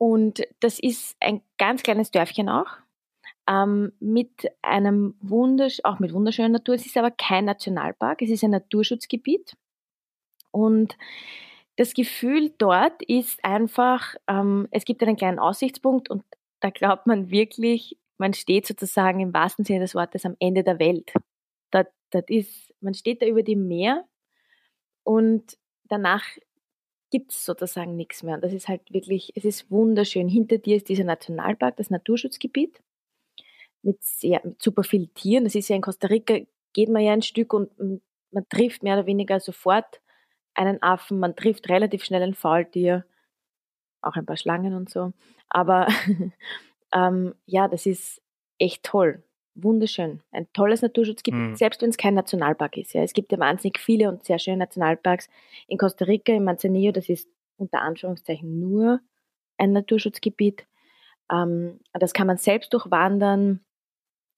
und 0.00 0.42
das 0.60 0.78
ist 0.78 1.14
ein 1.20 1.42
ganz 1.58 1.82
kleines 1.82 2.10
Dörfchen 2.10 2.48
auch. 2.48 2.78
Ähm, 3.46 3.92
mit 4.00 4.50
einem 4.62 5.14
wundersch 5.20 5.80
auch 5.84 5.98
mit 5.98 6.14
wunderschöner 6.14 6.48
Natur. 6.48 6.74
Es 6.74 6.86
ist 6.86 6.96
aber 6.96 7.10
kein 7.10 7.44
Nationalpark, 7.44 8.22
es 8.22 8.30
ist 8.30 8.42
ein 8.42 8.52
Naturschutzgebiet. 8.52 9.58
Und 10.52 10.96
das 11.76 11.92
Gefühl 11.92 12.50
dort 12.56 13.02
ist 13.02 13.44
einfach, 13.44 14.14
ähm, 14.26 14.68
es 14.70 14.86
gibt 14.86 15.02
einen 15.02 15.16
kleinen 15.16 15.38
Aussichtspunkt 15.38 16.08
und 16.08 16.24
da 16.60 16.70
glaubt 16.70 17.06
man 17.06 17.30
wirklich, 17.30 17.98
man 18.16 18.32
steht 18.32 18.66
sozusagen 18.66 19.20
im 19.20 19.34
wahrsten 19.34 19.66
Sinne 19.66 19.80
des 19.80 19.94
Wortes 19.94 20.24
am 20.24 20.36
Ende 20.40 20.64
der 20.64 20.78
Welt. 20.78 21.12
Das, 21.70 21.86
das 22.08 22.24
ist, 22.28 22.72
man 22.80 22.94
steht 22.94 23.20
da 23.20 23.26
über 23.26 23.42
dem 23.42 23.68
Meer 23.68 24.06
und 25.04 25.58
danach 25.84 26.24
gibt 27.10 27.32
es 27.32 27.44
sozusagen 27.44 27.96
nichts 27.96 28.22
mehr. 28.22 28.36
Und 28.36 28.44
das 28.44 28.52
ist 28.52 28.68
halt 28.68 28.82
wirklich, 28.92 29.32
es 29.34 29.44
ist 29.44 29.70
wunderschön. 29.70 30.28
Hinter 30.28 30.58
dir 30.58 30.76
ist 30.76 30.88
dieser 30.88 31.04
Nationalpark, 31.04 31.76
das 31.76 31.90
Naturschutzgebiet 31.90 32.80
mit, 33.82 34.02
sehr, 34.02 34.40
mit 34.44 34.62
super 34.62 34.84
vielen 34.84 35.12
Tieren. 35.14 35.44
Das 35.44 35.54
ist 35.54 35.68
ja 35.68 35.76
in 35.76 35.82
Costa 35.82 36.06
Rica, 36.06 36.38
geht 36.72 36.88
man 36.88 37.02
ja 37.02 37.12
ein 37.12 37.22
Stück 37.22 37.52
und 37.52 37.70
man 38.30 38.48
trifft 38.48 38.82
mehr 38.82 38.94
oder 38.94 39.06
weniger 39.06 39.40
sofort 39.40 40.00
einen 40.54 40.82
Affen, 40.82 41.18
man 41.18 41.36
trifft 41.36 41.68
relativ 41.68 42.04
schnell 42.04 42.22
ein 42.22 42.34
Faultier, 42.34 43.04
auch 44.02 44.14
ein 44.14 44.26
paar 44.26 44.36
Schlangen 44.36 44.74
und 44.74 44.90
so. 44.90 45.12
Aber 45.48 45.88
ähm, 46.92 47.34
ja, 47.46 47.68
das 47.68 47.86
ist 47.86 48.22
echt 48.58 48.84
toll. 48.84 49.22
Wunderschön. 49.54 50.22
Ein 50.32 50.46
tolles 50.52 50.82
Naturschutzgebiet, 50.82 51.40
Mhm. 51.40 51.56
selbst 51.56 51.82
wenn 51.82 51.90
es 51.90 51.96
kein 51.96 52.14
Nationalpark 52.14 52.76
ist. 52.76 52.92
Ja. 52.94 53.02
Es 53.02 53.12
gibt 53.12 53.32
ja 53.32 53.38
wahnsinnig 53.38 53.78
viele 53.78 54.08
und 54.08 54.24
sehr 54.24 54.38
schöne 54.38 54.58
Nationalparks 54.58 55.28
in 55.66 55.76
Costa 55.78 56.04
Rica, 56.04 56.32
in 56.32 56.44
Manzanillo, 56.44 56.92
das 56.92 57.08
ist 57.08 57.28
unter 57.56 57.82
Anführungszeichen 57.82 58.58
nur 58.60 59.00
ein 59.58 59.72
Naturschutzgebiet. 59.72 60.66
Ähm, 61.30 61.80
das 61.92 62.12
kann 62.12 62.26
man 62.26 62.38
selbst 62.38 62.72
durchwandern. 62.72 63.60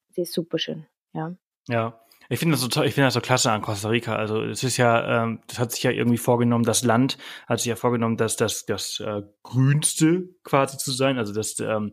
Das 0.09 0.19
ist 0.19 0.33
super 0.35 0.59
schön. 0.59 0.87
Ja. 1.13 1.35
Ja. 1.69 1.99
Ich 2.29 2.39
finde 2.39 2.57
das 2.57 2.63
so 2.63 2.83
ich 2.83 2.95
finde 2.95 3.09
das 3.09 3.15
so 3.15 3.21
klasse 3.21 3.53
an 3.53 3.61
Costa 3.61 3.89
Rica. 3.91 4.17
Also 4.17 4.43
es 4.43 4.65
ist 4.65 4.79
ja, 4.79 5.23
ähm, 5.25 5.41
das 5.49 5.59
hat 5.59 5.73
sich 5.73 5.83
ja 5.83 5.91
irgendwie 5.91 6.17
vorgenommen, 6.19 6.65
das 6.65 6.83
Land 6.83 7.19
hat 7.47 7.59
sich 7.61 7.67
ja 7.69 7.77
vorgenommen, 7.77 8.17
dass 8.17 8.37
das 8.37 8.65
das 8.65 9.01
äh, 9.01 9.23
grünste 9.43 10.31
quasi 10.43 10.79
zu 10.79 10.93
sein. 10.93 11.19
Also 11.19 11.35
das, 11.35 11.59
ähm, 11.61 11.93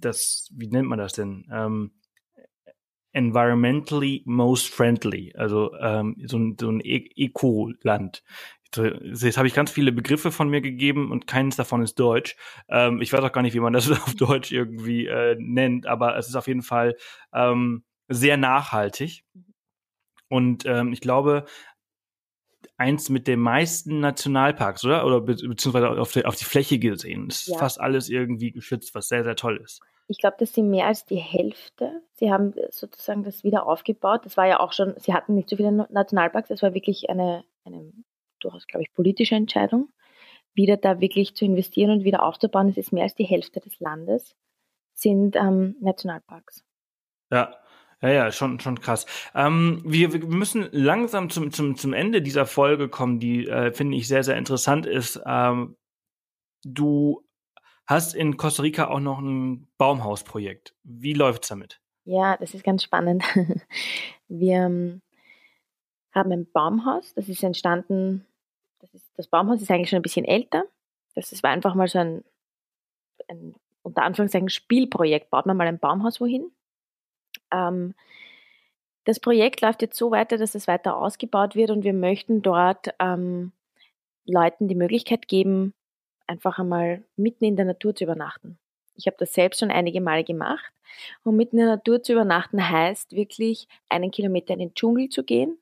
das, 0.00 0.50
wie 0.52 0.66
nennt 0.68 0.88
man 0.88 0.98
das 0.98 1.12
denn? 1.12 1.46
Ähm, 1.52 1.92
environmentally 3.16 4.22
most 4.26 4.68
friendly, 4.68 5.32
also 5.36 5.74
ähm, 5.80 6.16
so 6.26 6.38
ein, 6.38 6.56
so 6.60 6.70
ein 6.70 6.80
E- 6.80 7.10
Eco-Land. 7.16 8.22
Jetzt 8.74 9.38
habe 9.38 9.48
ich 9.48 9.54
ganz 9.54 9.70
viele 9.70 9.90
Begriffe 9.90 10.30
von 10.30 10.50
mir 10.50 10.60
gegeben 10.60 11.10
und 11.10 11.26
keines 11.26 11.56
davon 11.56 11.80
ist 11.82 11.94
Deutsch. 11.98 12.36
Ähm, 12.68 13.00
ich 13.00 13.10
weiß 13.12 13.20
auch 13.20 13.32
gar 13.32 13.40
nicht, 13.40 13.54
wie 13.54 13.60
man 13.60 13.72
das 13.72 13.90
auf 13.90 14.14
Deutsch 14.16 14.52
irgendwie 14.52 15.06
äh, 15.06 15.34
nennt, 15.38 15.86
aber 15.86 16.16
es 16.18 16.28
ist 16.28 16.34
auf 16.36 16.46
jeden 16.46 16.62
Fall 16.62 16.94
ähm, 17.32 17.84
sehr 18.08 18.36
nachhaltig. 18.36 19.24
Und 20.28 20.66
ähm, 20.66 20.92
ich 20.92 21.00
glaube, 21.00 21.46
eins 22.76 23.08
mit 23.08 23.26
den 23.26 23.40
meisten 23.40 24.00
Nationalparks, 24.00 24.84
oder? 24.84 25.06
Oder 25.06 25.20
be 25.22 25.36
beziehungsweise 25.36 25.88
auf, 25.90 26.12
die- 26.12 26.26
auf 26.26 26.36
die 26.36 26.44
Fläche 26.44 26.78
gesehen. 26.78 27.28
Ist 27.28 27.46
Ja. 27.48 27.56
fast 27.58 27.80
alles 27.80 28.10
irgendwie 28.10 28.50
geschützt, 28.52 28.94
was 28.94 29.08
sehr, 29.08 29.24
sehr 29.24 29.36
toll 29.36 29.58
ist. 29.64 29.80
Ich 30.08 30.18
glaube, 30.18 30.36
das 30.38 30.52
sind 30.52 30.70
mehr 30.70 30.86
als 30.86 31.04
die 31.04 31.16
Hälfte. 31.16 32.02
Sie 32.12 32.30
haben 32.30 32.54
sozusagen 32.70 33.24
das 33.24 33.42
wieder 33.42 33.66
aufgebaut. 33.66 34.24
Das 34.24 34.36
war 34.36 34.46
ja 34.46 34.60
auch 34.60 34.72
schon, 34.72 34.94
sie 34.98 35.12
hatten 35.12 35.34
nicht 35.34 35.48
so 35.48 35.56
viele 35.56 35.72
Nationalparks. 35.72 36.48
Das 36.48 36.62
war 36.62 36.74
wirklich 36.74 37.10
eine, 37.10 37.44
eine 37.64 37.92
durchaus, 38.40 38.66
glaube 38.66 38.84
ich, 38.84 38.92
politische 38.92 39.34
Entscheidung, 39.34 39.88
wieder 40.54 40.76
da 40.76 41.00
wirklich 41.00 41.34
zu 41.34 41.44
investieren 41.44 41.90
und 41.90 42.04
wieder 42.04 42.22
aufzubauen. 42.22 42.68
Es 42.68 42.76
ist 42.76 42.92
mehr 42.92 43.02
als 43.02 43.14
die 43.14 43.24
Hälfte 43.24 43.60
des 43.60 43.80
Landes 43.80 44.36
sind 44.94 45.36
ähm, 45.36 45.76
Nationalparks. 45.80 46.64
Ja. 47.30 47.54
Ja, 48.02 48.10
ja, 48.10 48.30
schon, 48.30 48.60
schon 48.60 48.78
krass. 48.78 49.06
Ähm, 49.34 49.82
wir, 49.84 50.12
wir 50.12 50.26
müssen 50.26 50.68
langsam 50.70 51.30
zum, 51.30 51.50
zum, 51.50 51.76
zum 51.76 51.94
Ende 51.94 52.20
dieser 52.20 52.44
Folge 52.44 52.90
kommen, 52.90 53.20
die, 53.20 53.48
äh, 53.48 53.72
finde 53.72 53.96
ich, 53.96 54.06
sehr, 54.06 54.22
sehr 54.22 54.36
interessant 54.36 54.84
ist. 54.84 55.18
Ähm, 55.24 55.76
du 56.62 57.25
hast 57.86 58.14
in 58.14 58.36
Costa 58.36 58.62
Rica 58.62 58.88
auch 58.88 59.00
noch 59.00 59.18
ein 59.18 59.68
Baumhausprojekt. 59.78 60.74
Wie 60.82 61.14
läuft's 61.14 61.48
damit? 61.48 61.80
Ja, 62.04 62.36
das 62.36 62.54
ist 62.54 62.64
ganz 62.64 62.82
spannend. 62.82 63.24
Wir 64.28 64.56
ähm, 64.56 65.02
haben 66.12 66.32
ein 66.32 66.50
Baumhaus, 66.50 67.14
das 67.14 67.28
ist 67.28 67.42
entstanden, 67.42 68.26
das, 68.80 68.94
ist, 68.94 69.10
das 69.16 69.28
Baumhaus 69.28 69.62
ist 69.62 69.70
eigentlich 69.70 69.90
schon 69.90 69.98
ein 69.98 70.02
bisschen 70.02 70.24
älter. 70.24 70.64
Das 71.14 71.32
ist, 71.32 71.42
war 71.42 71.50
einfach 71.50 71.74
mal 71.74 71.88
so 71.88 71.98
ein, 71.98 72.24
ein 73.28 73.54
unter 73.82 74.02
Anführungszeichen 74.02 74.48
Spielprojekt. 74.48 75.30
Baut 75.30 75.46
man 75.46 75.56
mal 75.56 75.66
ein 75.66 75.78
Baumhaus 75.78 76.20
wohin? 76.20 76.50
Ähm, 77.52 77.94
das 79.04 79.20
Projekt 79.20 79.60
läuft 79.60 79.82
jetzt 79.82 79.96
so 79.96 80.10
weiter, 80.10 80.36
dass 80.36 80.54
es 80.54 80.66
weiter 80.66 80.96
ausgebaut 80.96 81.54
wird 81.54 81.70
und 81.70 81.84
wir 81.84 81.92
möchten 81.92 82.42
dort 82.42 82.88
ähm, 82.98 83.52
Leuten 84.24 84.66
die 84.66 84.74
Möglichkeit 84.74 85.28
geben, 85.28 85.72
einfach 86.26 86.58
einmal 86.58 87.04
mitten 87.16 87.44
in 87.44 87.56
der 87.56 87.66
Natur 87.66 87.94
zu 87.94 88.04
übernachten. 88.04 88.58
Ich 88.94 89.06
habe 89.06 89.16
das 89.18 89.32
selbst 89.32 89.60
schon 89.60 89.70
einige 89.70 90.00
Male 90.00 90.24
gemacht. 90.24 90.72
Und 91.24 91.36
mitten 91.36 91.58
in 91.58 91.66
der 91.66 91.76
Natur 91.76 92.02
zu 92.02 92.12
übernachten 92.12 92.68
heißt 92.68 93.12
wirklich 93.12 93.68
einen 93.88 94.10
Kilometer 94.10 94.54
in 94.54 94.60
den 94.60 94.74
Dschungel 94.74 95.08
zu 95.08 95.24
gehen 95.24 95.58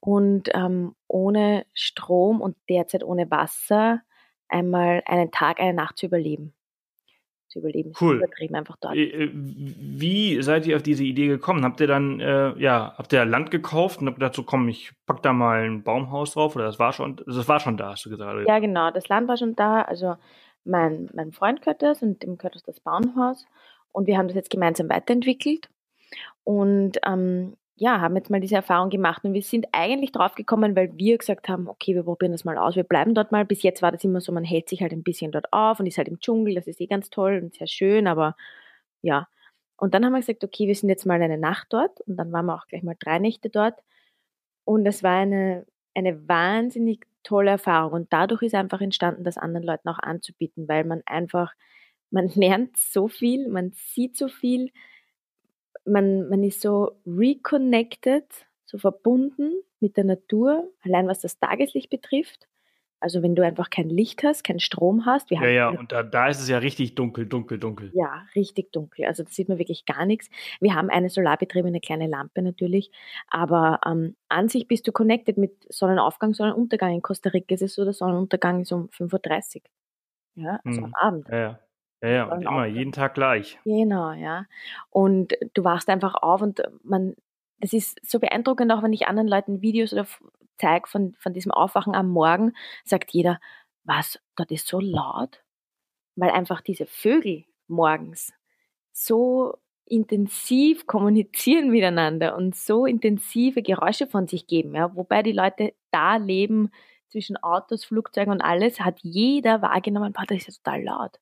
und 0.00 0.50
ähm, 0.54 0.94
ohne 1.08 1.66
Strom 1.74 2.40
und 2.40 2.56
derzeit 2.68 3.04
ohne 3.04 3.30
Wasser 3.30 4.02
einmal 4.48 5.02
einen 5.06 5.30
Tag, 5.30 5.60
eine 5.60 5.74
Nacht 5.74 5.98
zu 5.98 6.06
überleben. 6.06 6.54
Zu 7.50 7.58
überleben 7.58 7.92
Cool. 8.00 8.18
übertrieben 8.18 8.54
einfach 8.54 8.76
dort. 8.80 8.94
Äh, 8.94 9.24
äh, 9.24 9.30
Wie 9.34 10.40
seid 10.40 10.66
ihr 10.66 10.76
auf 10.76 10.82
diese 10.84 11.02
Idee 11.02 11.26
gekommen? 11.26 11.64
Habt 11.64 11.80
ihr 11.80 11.88
dann, 11.88 12.20
äh, 12.20 12.56
ja, 12.58 12.94
habt 12.96 13.12
ihr 13.12 13.24
Land 13.24 13.50
gekauft 13.50 14.00
und 14.00 14.06
habt 14.06 14.18
gedacht, 14.18 14.34
so 14.34 14.44
komm, 14.44 14.68
ich 14.68 14.92
pack 15.04 15.20
da 15.22 15.32
mal 15.32 15.64
ein 15.64 15.82
Baumhaus 15.82 16.34
drauf 16.34 16.54
oder 16.54 16.66
das 16.66 16.78
war 16.78 16.92
schon, 16.92 17.16
das 17.26 17.48
war 17.48 17.58
schon 17.58 17.76
da, 17.76 17.90
hast 17.90 18.06
du 18.06 18.10
gesagt. 18.10 18.46
Ja, 18.46 18.60
genau. 18.60 18.92
Das 18.92 19.08
Land 19.08 19.26
war 19.26 19.36
schon 19.36 19.56
da. 19.56 19.82
Also 19.82 20.14
mein, 20.64 21.10
mein 21.12 21.32
Freund 21.32 21.60
gehört 21.60 21.82
das 21.82 22.02
und 22.02 22.22
dem 22.22 22.38
gehört 22.38 22.54
das, 22.54 22.62
das 22.62 22.78
Baumhaus. 22.78 23.44
Und 23.90 24.06
wir 24.06 24.16
haben 24.16 24.28
das 24.28 24.36
jetzt 24.36 24.50
gemeinsam 24.50 24.88
weiterentwickelt. 24.88 25.68
Und 26.44 26.98
ähm, 27.04 27.56
ja, 27.80 28.00
haben 28.00 28.14
jetzt 28.14 28.28
mal 28.28 28.40
diese 28.40 28.56
Erfahrung 28.56 28.90
gemacht. 28.90 29.24
Und 29.24 29.32
wir 29.32 29.42
sind 29.42 29.66
eigentlich 29.72 30.12
drauf 30.12 30.34
gekommen, 30.34 30.76
weil 30.76 30.92
wir 30.98 31.16
gesagt 31.16 31.48
haben, 31.48 31.66
okay, 31.66 31.94
wir 31.94 32.02
probieren 32.02 32.32
das 32.32 32.44
mal 32.44 32.58
aus. 32.58 32.76
Wir 32.76 32.84
bleiben 32.84 33.14
dort 33.14 33.32
mal. 33.32 33.46
Bis 33.46 33.62
jetzt 33.62 33.80
war 33.80 33.90
das 33.90 34.04
immer 34.04 34.20
so, 34.20 34.32
man 34.32 34.44
hält 34.44 34.68
sich 34.68 34.82
halt 34.82 34.92
ein 34.92 35.02
bisschen 35.02 35.32
dort 35.32 35.50
auf 35.50 35.80
und 35.80 35.86
ist 35.86 35.96
halt 35.96 36.08
im 36.08 36.20
Dschungel. 36.20 36.54
Das 36.54 36.66
ist 36.66 36.80
eh 36.80 36.86
ganz 36.86 37.08
toll 37.08 37.40
und 37.42 37.54
sehr 37.54 37.66
schön, 37.66 38.06
aber 38.06 38.36
ja. 39.00 39.28
Und 39.78 39.94
dann 39.94 40.04
haben 40.04 40.12
wir 40.12 40.20
gesagt, 40.20 40.44
okay, 40.44 40.66
wir 40.66 40.74
sind 40.74 40.90
jetzt 40.90 41.06
mal 41.06 41.22
eine 41.22 41.38
Nacht 41.38 41.68
dort. 41.70 42.02
Und 42.02 42.16
dann 42.18 42.32
waren 42.32 42.46
wir 42.46 42.54
auch 42.56 42.66
gleich 42.66 42.82
mal 42.82 42.96
drei 43.00 43.18
Nächte 43.18 43.48
dort. 43.48 43.80
Und 44.64 44.86
es 44.86 45.02
war 45.02 45.16
eine, 45.16 45.66
eine 45.94 46.28
wahnsinnig 46.28 47.06
tolle 47.22 47.50
Erfahrung 47.52 47.92
und 47.92 48.12
dadurch 48.12 48.42
ist 48.42 48.54
einfach 48.54 48.80
entstanden, 48.80 49.24
das 49.24 49.38
anderen 49.38 49.66
Leuten 49.66 49.88
auch 49.88 49.98
anzubieten, 49.98 50.68
weil 50.68 50.84
man 50.84 51.02
einfach, 51.06 51.54
man 52.10 52.28
lernt 52.34 52.76
so 52.76 53.08
viel, 53.08 53.48
man 53.48 53.72
sieht 53.72 54.16
so 54.16 54.28
viel, 54.28 54.70
man, 55.84 56.28
man 56.28 56.42
ist 56.42 56.60
so 56.60 56.92
reconnected, 57.06 58.24
so 58.64 58.78
verbunden 58.78 59.52
mit 59.80 59.96
der 59.96 60.04
Natur, 60.04 60.70
allein 60.82 61.08
was 61.08 61.20
das 61.20 61.38
Tageslicht 61.38 61.90
betrifft. 61.90 62.46
Also 63.02 63.22
wenn 63.22 63.34
du 63.34 63.42
einfach 63.42 63.70
kein 63.70 63.88
Licht 63.88 64.22
hast, 64.24 64.44
keinen 64.44 64.60
Strom 64.60 65.06
hast. 65.06 65.30
ja, 65.30 65.46
ja, 65.46 65.68
und 65.70 65.90
da, 65.90 66.02
da 66.02 66.28
ist 66.28 66.40
es 66.40 66.48
ja 66.50 66.58
richtig 66.58 66.94
dunkel, 66.94 67.24
dunkel, 67.24 67.58
dunkel. 67.58 67.90
Ja, 67.94 68.26
richtig 68.34 68.72
dunkel. 68.72 69.06
Also 69.06 69.22
da 69.22 69.30
sieht 69.30 69.48
man 69.48 69.58
wirklich 69.58 69.86
gar 69.86 70.04
nichts. 70.04 70.28
Wir 70.60 70.74
haben 70.74 70.90
eine 70.90 71.08
solarbetriebene 71.08 71.80
kleine 71.80 72.08
Lampe 72.08 72.42
natürlich, 72.42 72.92
aber 73.28 73.80
ähm, 73.86 74.16
an 74.28 74.50
sich 74.50 74.68
bist 74.68 74.86
du 74.86 74.92
connected 74.92 75.38
mit 75.38 75.66
Sonnenaufgang, 75.70 76.34
Sonnenuntergang. 76.34 76.92
In 76.92 77.00
Costa 77.00 77.30
Rica 77.30 77.54
ist 77.54 77.62
es 77.62 77.74
so, 77.74 77.84
der 77.84 77.94
Sonnenuntergang 77.94 78.60
ist 78.60 78.72
um 78.72 78.88
5.30 78.88 79.56
Uhr. 79.56 79.62
Ja, 80.34 80.60
also 80.62 80.78
hm. 80.78 80.84
am 80.84 80.94
Abend. 80.94 81.28
Ja, 81.30 81.38
ja. 81.38 81.60
Ja, 82.02 82.08
ja, 82.08 82.24
und 82.24 82.42
immer, 82.42 82.66
jeden 82.66 82.92
Tag 82.92 83.14
gleich. 83.14 83.58
Genau, 83.64 84.12
ja. 84.12 84.46
Und 84.88 85.34
du 85.54 85.64
wachst 85.64 85.88
einfach 85.88 86.14
auf 86.14 86.40
und 86.40 86.62
man, 86.82 87.14
das 87.58 87.72
ist 87.72 87.98
so 88.02 88.18
beeindruckend, 88.18 88.72
auch 88.72 88.82
wenn 88.82 88.92
ich 88.92 89.06
anderen 89.06 89.28
Leuten 89.28 89.60
Videos 89.60 89.92
oder 89.92 90.06
zeige 90.58 90.88
von, 90.88 91.14
von 91.18 91.32
diesem 91.32 91.52
Aufwachen 91.52 91.94
am 91.94 92.08
Morgen, 92.08 92.52
sagt 92.84 93.12
jeder, 93.12 93.40
was, 93.84 94.18
das 94.36 94.50
ist 94.50 94.66
so 94.66 94.80
laut? 94.80 95.42
Weil 96.16 96.30
einfach 96.30 96.60
diese 96.60 96.86
Vögel 96.86 97.44
morgens 97.66 98.32
so 98.92 99.56
intensiv 99.86 100.86
kommunizieren 100.86 101.70
miteinander 101.70 102.36
und 102.36 102.54
so 102.54 102.86
intensive 102.86 103.62
Geräusche 103.62 104.06
von 104.06 104.28
sich 104.28 104.46
geben, 104.46 104.74
ja, 104.74 104.94
wobei 104.94 105.22
die 105.22 105.32
Leute 105.32 105.74
da 105.90 106.16
leben 106.16 106.70
zwischen 107.08 107.36
Autos, 107.38 107.84
Flugzeugen 107.84 108.32
und 108.32 108.40
alles, 108.40 108.80
hat 108.80 109.00
jeder 109.02 109.62
wahrgenommen, 109.62 110.12
boah, 110.12 110.24
das 110.26 110.38
ist 110.38 110.46
ja 110.48 110.54
total 110.62 110.84
laut. 110.84 111.20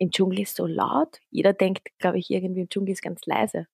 Im 0.00 0.10
Dschungel 0.10 0.40
ist 0.40 0.56
so 0.56 0.66
laut. 0.66 1.20
Jeder 1.30 1.52
denkt, 1.52 1.88
glaube 1.98 2.18
ich, 2.18 2.30
irgendwie 2.30 2.62
im 2.62 2.68
Dschungel 2.68 2.92
ist 2.92 3.02
ganz 3.02 3.26
leise. 3.26 3.66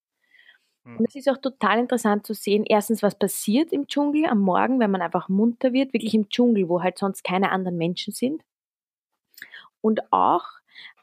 Und 0.87 1.07
es 1.09 1.17
ist 1.17 1.29
auch 1.29 1.39
total 1.39 1.81
interessant 1.81 2.25
zu 2.25 2.33
sehen, 2.33 2.65
erstens, 2.65 3.03
was 3.03 3.19
passiert 3.19 3.73
im 3.73 3.89
Dschungel 3.89 4.27
am 4.27 4.39
Morgen, 4.39 4.79
wenn 4.79 4.91
man 4.93 5.03
einfach 5.03 5.29
munter 5.29 5.73
wird, 5.73 5.93
wirklich 5.93 6.15
im 6.15 6.29
Dschungel, 6.29 6.69
wo 6.69 6.81
halt 6.81 6.97
sonst 6.97 7.25
keine 7.25 7.51
anderen 7.51 7.77
Menschen 7.77 8.13
sind. 8.13 8.43
Und 9.81 10.13
auch, 10.13 10.45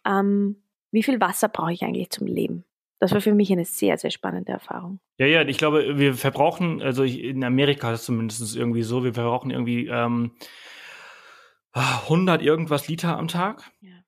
ähm, 0.05 0.63
wie 0.91 1.03
viel 1.03 1.19
Wasser 1.19 1.49
brauche 1.49 1.73
ich 1.73 1.83
eigentlich 1.83 2.09
zum 2.11 2.27
Leben? 2.27 2.63
Das 2.99 3.11
war 3.11 3.19
für 3.19 3.33
mich 3.33 3.51
eine 3.51 3.65
sehr, 3.65 3.97
sehr 3.97 4.11
spannende 4.11 4.53
Erfahrung. 4.53 4.99
Ja, 5.17 5.25
ja, 5.25 5.41
ich 5.41 5.57
glaube, 5.57 5.97
wir 5.97 6.13
verbrauchen, 6.13 6.81
also 6.81 7.03
in 7.03 7.43
Amerika 7.43 7.91
ist 7.91 8.01
es 8.01 8.05
zumindest 8.05 8.55
irgendwie 8.55 8.83
so, 8.83 9.03
wir 9.03 9.13
verbrauchen 9.13 9.51
irgendwie 9.51 9.87
ähm, 9.87 10.31
100 11.73 12.41
irgendwas 12.41 12.87
Liter 12.87 13.17
am 13.17 13.27
Tag. 13.27 13.69
Ja 13.81 14.02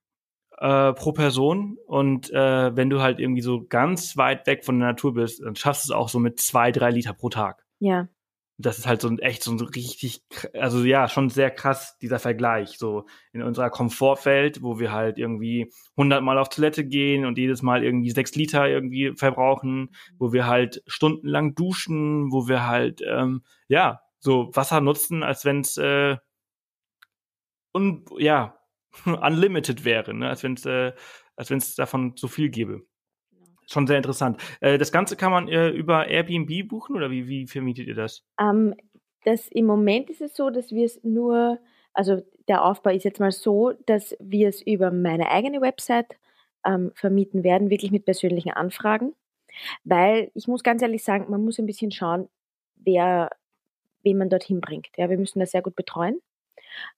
äh, 0.58 0.94
pro 0.94 1.12
Person. 1.12 1.78
Und 1.86 2.32
äh, 2.32 2.76
wenn 2.76 2.90
du 2.90 3.02
halt 3.02 3.20
irgendwie 3.20 3.42
so 3.42 3.66
ganz 3.68 4.18
weit 4.18 4.48
weg 4.48 4.66
von 4.66 4.80
der 4.80 4.90
Natur 4.90 5.14
bist, 5.14 5.42
dann 5.44 5.56
schaffst 5.56 5.86
du 5.86 5.94
es 5.94 5.98
auch 5.98 6.10
so 6.10 6.20
mit 6.20 6.40
zwei, 6.40 6.72
drei 6.72 6.92
Liter 6.92 7.14
pro 7.14 7.30
Tag. 7.30 7.66
Ja. 7.80 8.08
Das 8.58 8.78
ist 8.78 8.88
halt 8.88 9.02
so 9.02 9.10
ein 9.10 9.20
echt 9.20 9.44
so 9.44 9.52
ein 9.52 9.60
richtig, 9.60 10.24
also 10.54 10.82
ja, 10.86 11.10
schon 11.10 11.30
sehr 11.30 11.52
krass, 11.52 11.98
dieser 12.02 12.20
Vergleich. 12.20 12.78
So 12.78 13.06
in 13.34 13.42
unserer 13.42 13.70
Komfortwelt, 13.70 14.62
wo 14.62 14.80
wir 14.80 14.94
halt 14.94 15.18
irgendwie 15.18 15.74
hundertmal 15.98 16.38
auf 16.38 16.48
Toilette 16.48 16.86
gehen 16.86 17.26
und 17.26 17.38
jedes 17.38 17.62
Mal 17.62 17.84
irgendwie 17.84 18.12
sechs 18.12 18.34
Liter 18.34 18.70
irgendwie 18.70 19.12
verbrauchen, 19.18 19.94
wo 20.18 20.32
wir 20.32 20.48
halt 20.48 20.82
stundenlang 20.88 21.54
duschen, 21.54 22.32
wo 22.32 22.48
wir 22.48 22.66
halt, 22.66 23.02
ähm, 23.06 23.44
ja, 23.68 24.00
so 24.20 24.50
Wasser 24.54 24.80
nutzen, 24.80 25.22
als 25.22 25.44
wenn 25.44 25.60
es, 25.60 25.76
äh, 25.76 26.16
und 27.74 28.10
ja, 28.18 28.58
unlimited 29.06 29.86
wäre, 29.86 30.14
ne? 30.14 30.30
als 30.30 30.44
wenn 30.44 30.54
es 30.54 30.66
äh, 30.66 30.94
als 31.36 31.50
wenn 31.50 31.58
es 31.58 31.76
davon 31.76 32.14
so 32.16 32.28
viel 32.28 32.50
gäbe. 32.50 32.84
Genau. 33.30 33.46
Schon 33.68 33.88
sehr 33.88 33.98
interessant. 33.98 34.42
Äh, 34.62 34.78
das 34.78 34.92
Ganze 34.92 35.16
kann 35.16 35.32
man 35.32 35.48
äh, 35.48 35.70
über 35.70 36.08
Airbnb 36.08 36.68
buchen 36.68 36.96
oder 36.96 37.12
wie, 37.12 37.28
wie 37.28 37.48
vermietet 37.48 37.88
ihr 37.88 37.96
das? 37.96 38.24
Ähm, 38.40 38.74
das? 39.24 39.48
Im 39.50 39.66
Moment 39.66 40.10
ist 40.10 40.22
es 40.22 40.36
so, 40.36 40.50
dass 40.50 40.72
wir 40.72 40.86
es 40.86 41.04
nur, 41.04 41.60
also 41.94 42.22
der 42.48 42.64
Aufbau 42.64 42.92
ist 42.92 43.04
jetzt 43.04 43.20
mal 43.20 43.32
so, 43.32 43.74
dass 43.86 44.16
wir 44.20 44.50
es 44.50 44.62
über 44.62 44.92
meine 44.92 45.30
eigene 45.32 45.62
Website 45.62 46.18
ähm, 46.66 46.92
vermieten 46.96 47.44
werden, 47.44 47.70
wirklich 47.70 47.92
mit 47.92 48.06
persönlichen 48.06 48.52
Anfragen. 48.52 49.14
Weil 49.84 50.32
ich 50.34 50.48
muss 50.48 50.64
ganz 50.64 50.82
ehrlich 50.82 51.04
sagen, 51.04 51.28
man 51.30 51.44
muss 51.44 51.60
ein 51.60 51.66
bisschen 51.66 51.92
schauen, 51.92 52.28
wer, 52.76 53.30
wen 54.04 54.18
man 54.18 54.30
dorthin 54.30 54.62
bringt. 54.62 54.90
Ja, 54.98 55.10
wir 55.10 55.18
müssen 55.18 55.40
das 55.40 55.52
sehr 55.52 55.62
gut 55.62 55.76
betreuen. 55.76 56.20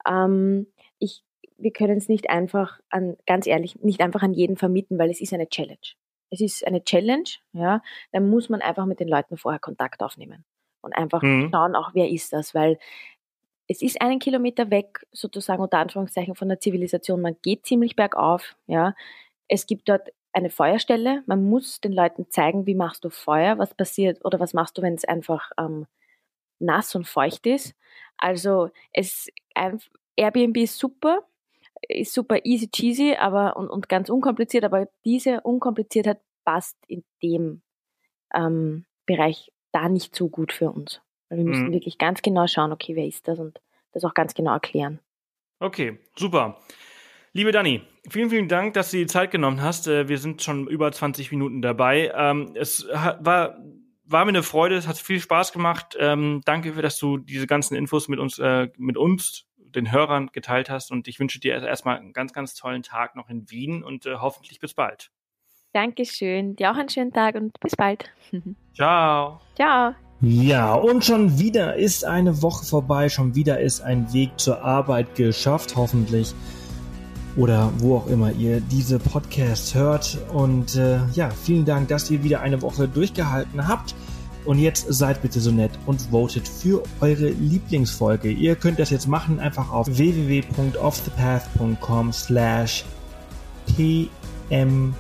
Ähm, 0.08 0.68
ich 1.00 1.24
wir 1.58 1.72
können 1.72 1.98
es 1.98 2.10
nicht 2.10 2.30
einfach 2.30 2.80
an, 2.90 3.18
ganz 3.26 3.48
ehrlich, 3.48 3.76
nicht 3.82 4.02
einfach 4.02 4.22
an 4.22 4.34
jeden 4.34 4.58
vermieten, 4.58 4.98
weil 5.00 5.10
es 5.10 5.22
ist 5.22 5.34
eine 5.34 5.50
Challenge. 5.50 5.78
Es 6.30 6.42
ist 6.42 6.66
eine 6.68 6.84
Challenge, 6.84 7.30
ja, 7.54 7.82
da 8.12 8.20
muss 8.20 8.50
man 8.50 8.62
einfach 8.62 8.86
mit 8.86 9.00
den 9.00 9.08
Leuten 9.08 9.38
vorher 9.38 9.60
Kontakt 9.60 10.04
aufnehmen 10.04 10.44
und 10.82 10.96
einfach 10.96 11.22
mhm. 11.22 11.50
schauen 11.52 11.76
auch, 11.76 11.92
wer 11.94 12.10
ist 12.10 12.34
das, 12.34 12.54
weil 12.54 12.78
es 13.68 13.82
ist 13.82 14.02
einen 14.02 14.20
Kilometer 14.20 14.70
weg, 14.72 15.06
sozusagen 15.12 15.62
unter 15.62 15.80
Anführungszeichen 15.80 16.36
von 16.36 16.48
der 16.48 16.60
Zivilisation. 16.60 17.22
Man 17.22 17.36
geht 17.42 17.66
ziemlich 17.66 17.96
bergauf, 17.96 18.56
ja. 18.66 18.96
Es 19.50 19.66
gibt 19.66 19.90
dort 19.90 20.10
eine 20.32 20.50
Feuerstelle. 20.50 21.24
Man 21.26 21.44
muss 21.50 21.82
den 21.82 21.92
Leuten 21.92 22.30
zeigen, 22.30 22.66
wie 22.66 22.76
machst 22.76 23.04
du 23.04 23.10
Feuer, 23.10 23.58
was 23.58 23.74
passiert 23.74 24.24
oder 24.24 24.40
was 24.40 24.54
machst 24.54 24.78
du, 24.78 24.82
wenn 24.82 24.94
es 24.94 25.06
einfach 25.06 25.52
ähm, 25.60 25.86
nass 26.60 26.96
und 26.96 27.08
feucht 27.08 27.46
ist. 27.46 27.76
Also 28.18 28.70
es 28.94 29.30
Airbnb 30.16 30.58
ist 30.58 30.80
super, 30.80 31.24
ist 31.90 32.14
super 32.14 32.46
easy 32.46 32.70
cheesy 32.70 33.16
aber, 33.16 33.58
und, 33.58 33.70
und 33.70 33.90
ganz 33.90 34.10
unkompliziert, 34.10 34.64
aber 34.64 34.88
diese 35.06 35.42
Unkompliziertheit 35.42 36.20
passt 36.46 36.78
in 36.88 37.04
dem 37.22 37.62
ähm, 38.34 38.86
Bereich 39.06 39.52
da 39.72 39.90
nicht 39.90 40.16
so 40.16 40.30
gut 40.30 40.52
für 40.52 40.72
uns. 40.72 41.02
Weil 41.30 41.40
wir 41.40 41.46
mhm. 41.46 41.52
müssen 41.52 41.72
wirklich 41.74 41.98
ganz 41.98 42.22
genau 42.22 42.48
schauen, 42.48 42.72
okay, 42.72 42.96
wer 42.96 43.06
ist 43.06 43.28
das 43.28 43.40
und 43.40 43.60
das 43.92 44.04
auch 44.04 44.14
ganz 44.14 44.34
genau 44.34 44.54
erklären. 44.54 45.00
Okay, 45.60 46.00
super. 46.16 46.60
Liebe 47.34 47.52
Dani, 47.52 47.82
vielen, 48.10 48.30
vielen 48.30 48.48
Dank, 48.48 48.74
dass 48.74 48.92
du 48.92 48.98
die 48.98 49.06
Zeit 49.06 49.32
genommen 49.32 49.62
hast. 49.62 49.88
Äh, 49.88 50.08
wir 50.08 50.18
sind 50.18 50.42
schon 50.42 50.68
über 50.68 50.92
20 50.92 51.32
Minuten 51.32 51.62
dabei. 51.62 52.12
Ähm, 52.16 52.54
es 52.56 52.88
war, 52.88 53.58
war 54.06 54.26
mir 54.26 54.30
eine 54.30 54.44
Freude, 54.44 54.76
es 54.76 54.88
hat 54.88 54.98
viel 54.98 55.20
Spaß 55.20 55.52
gemacht. 55.52 55.98
Ähm, 56.00 56.42
danke, 56.46 56.74
für, 56.74 56.82
dass 56.82 56.98
du 56.98 57.18
diese 57.18 57.48
ganzen 57.48 57.76
Infos 57.76 58.08
mit 58.08 58.20
uns, 58.20 58.40
äh, 58.40 58.70
mit 58.78 58.98
uns 58.98 59.46
den 59.76 59.92
Hörern 59.92 60.30
geteilt 60.32 60.70
hast. 60.70 60.92
Und 60.92 61.08
ich 61.08 61.20
wünsche 61.20 61.40
dir 61.40 61.62
erstmal 61.62 61.98
einen 61.98 62.14
ganz, 62.14 62.34
ganz 62.34 62.54
tollen 62.54 62.84
Tag 62.84 63.16
noch 63.16 63.30
in 63.30 63.50
Wien 63.50 63.84
und 63.84 64.06
äh, 64.06 64.16
hoffentlich 64.16 64.60
bis 64.60 64.74
bald. 64.74 65.12
Dankeschön. 65.74 66.56
Dir 66.56 66.72
auch 66.72 66.76
einen 66.76 66.90
schönen 66.90 67.14
Tag 67.14 67.36
und 67.36 67.60
bis 67.60 67.76
bald. 67.76 68.10
Ciao. 68.74 69.42
Ciao. 69.56 69.94
Ja, 70.22 70.74
und 70.74 71.06
schon 71.06 71.38
wieder 71.38 71.76
ist 71.76 72.04
eine 72.04 72.42
Woche 72.42 72.66
vorbei, 72.66 73.08
schon 73.08 73.36
wieder 73.36 73.60
ist 73.60 73.82
ein 73.82 74.12
Weg 74.14 74.32
zur 74.38 74.64
Arbeit 74.64 75.14
geschafft, 75.14 75.76
hoffentlich. 75.76 76.34
Oder 77.36 77.72
wo 77.78 77.98
auch 77.98 78.08
immer 78.08 78.32
ihr 78.32 78.60
diese 78.60 78.98
Podcasts 78.98 79.76
hört. 79.76 80.18
Und 80.34 80.76
äh, 80.76 80.98
ja, 81.14 81.30
vielen 81.30 81.66
Dank, 81.66 81.90
dass 81.90 82.10
ihr 82.10 82.24
wieder 82.24 82.42
eine 82.42 82.64
Woche 82.64 82.88
durchgehalten 82.88 83.68
habt. 83.68 83.94
Und 84.48 84.58
jetzt 84.60 84.86
seid 84.88 85.22
bitte 85.22 85.42
so 85.42 85.52
nett 85.52 85.72
und 85.86 86.04
votet 86.04 86.48
für 86.48 86.82
eure 87.02 87.28
Lieblingsfolge. 87.28 88.32
Ihr 88.32 88.56
könnt 88.56 88.80
das 88.80 88.92
jetzt 88.92 89.06
machen 89.06 89.42
einfach 89.42 89.74
auf 89.74 89.88
www.offthepath.com 89.90 92.14
slash 92.14 92.86
pmw2. 93.76 94.94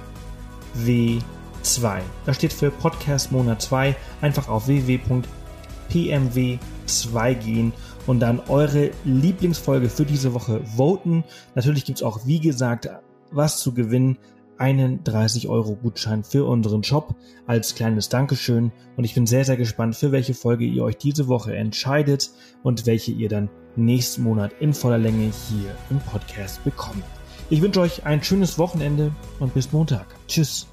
Das 2.25 2.35
steht 2.35 2.51
für 2.51 2.71
Podcast 2.71 3.31
Monat 3.31 3.61
2. 3.61 3.95
Einfach 4.19 4.49
auf 4.49 4.67
www.pmw2 4.67 7.33
gehen 7.35 7.71
und 8.05 8.19
dann 8.19 8.41
eure 8.49 8.91
Lieblingsfolge 9.05 9.89
für 9.89 10.03
diese 10.03 10.33
Woche 10.33 10.59
voten. 10.75 11.23
Natürlich 11.55 11.85
gibt 11.85 11.99
es 11.99 12.03
auch, 12.03 12.25
wie 12.25 12.41
gesagt, 12.41 12.89
was 13.31 13.59
zu 13.59 13.73
gewinnen 13.73 14.17
einen 14.59 15.03
30-Euro-Gutschein 15.03 16.23
für 16.23 16.45
unseren 16.45 16.83
Shop 16.83 17.15
als 17.45 17.75
kleines 17.75 18.09
Dankeschön 18.09 18.71
und 18.95 19.03
ich 19.03 19.13
bin 19.13 19.25
sehr, 19.25 19.45
sehr 19.45 19.57
gespannt, 19.57 19.95
für 19.95 20.11
welche 20.11 20.33
Folge 20.33 20.65
ihr 20.65 20.83
euch 20.83 20.97
diese 20.97 21.27
Woche 21.27 21.55
entscheidet 21.55 22.31
und 22.63 22.85
welche 22.85 23.11
ihr 23.11 23.29
dann 23.29 23.49
nächsten 23.75 24.23
Monat 24.23 24.53
in 24.59 24.73
voller 24.73 24.97
Länge 24.97 25.31
hier 25.49 25.75
im 25.89 25.99
Podcast 25.99 26.63
bekommt. 26.63 27.03
Ich 27.49 27.61
wünsche 27.61 27.81
euch 27.81 28.05
ein 28.05 28.23
schönes 28.23 28.57
Wochenende 28.57 29.11
und 29.39 29.53
bis 29.53 29.71
Montag. 29.71 30.07
Tschüss. 30.27 30.67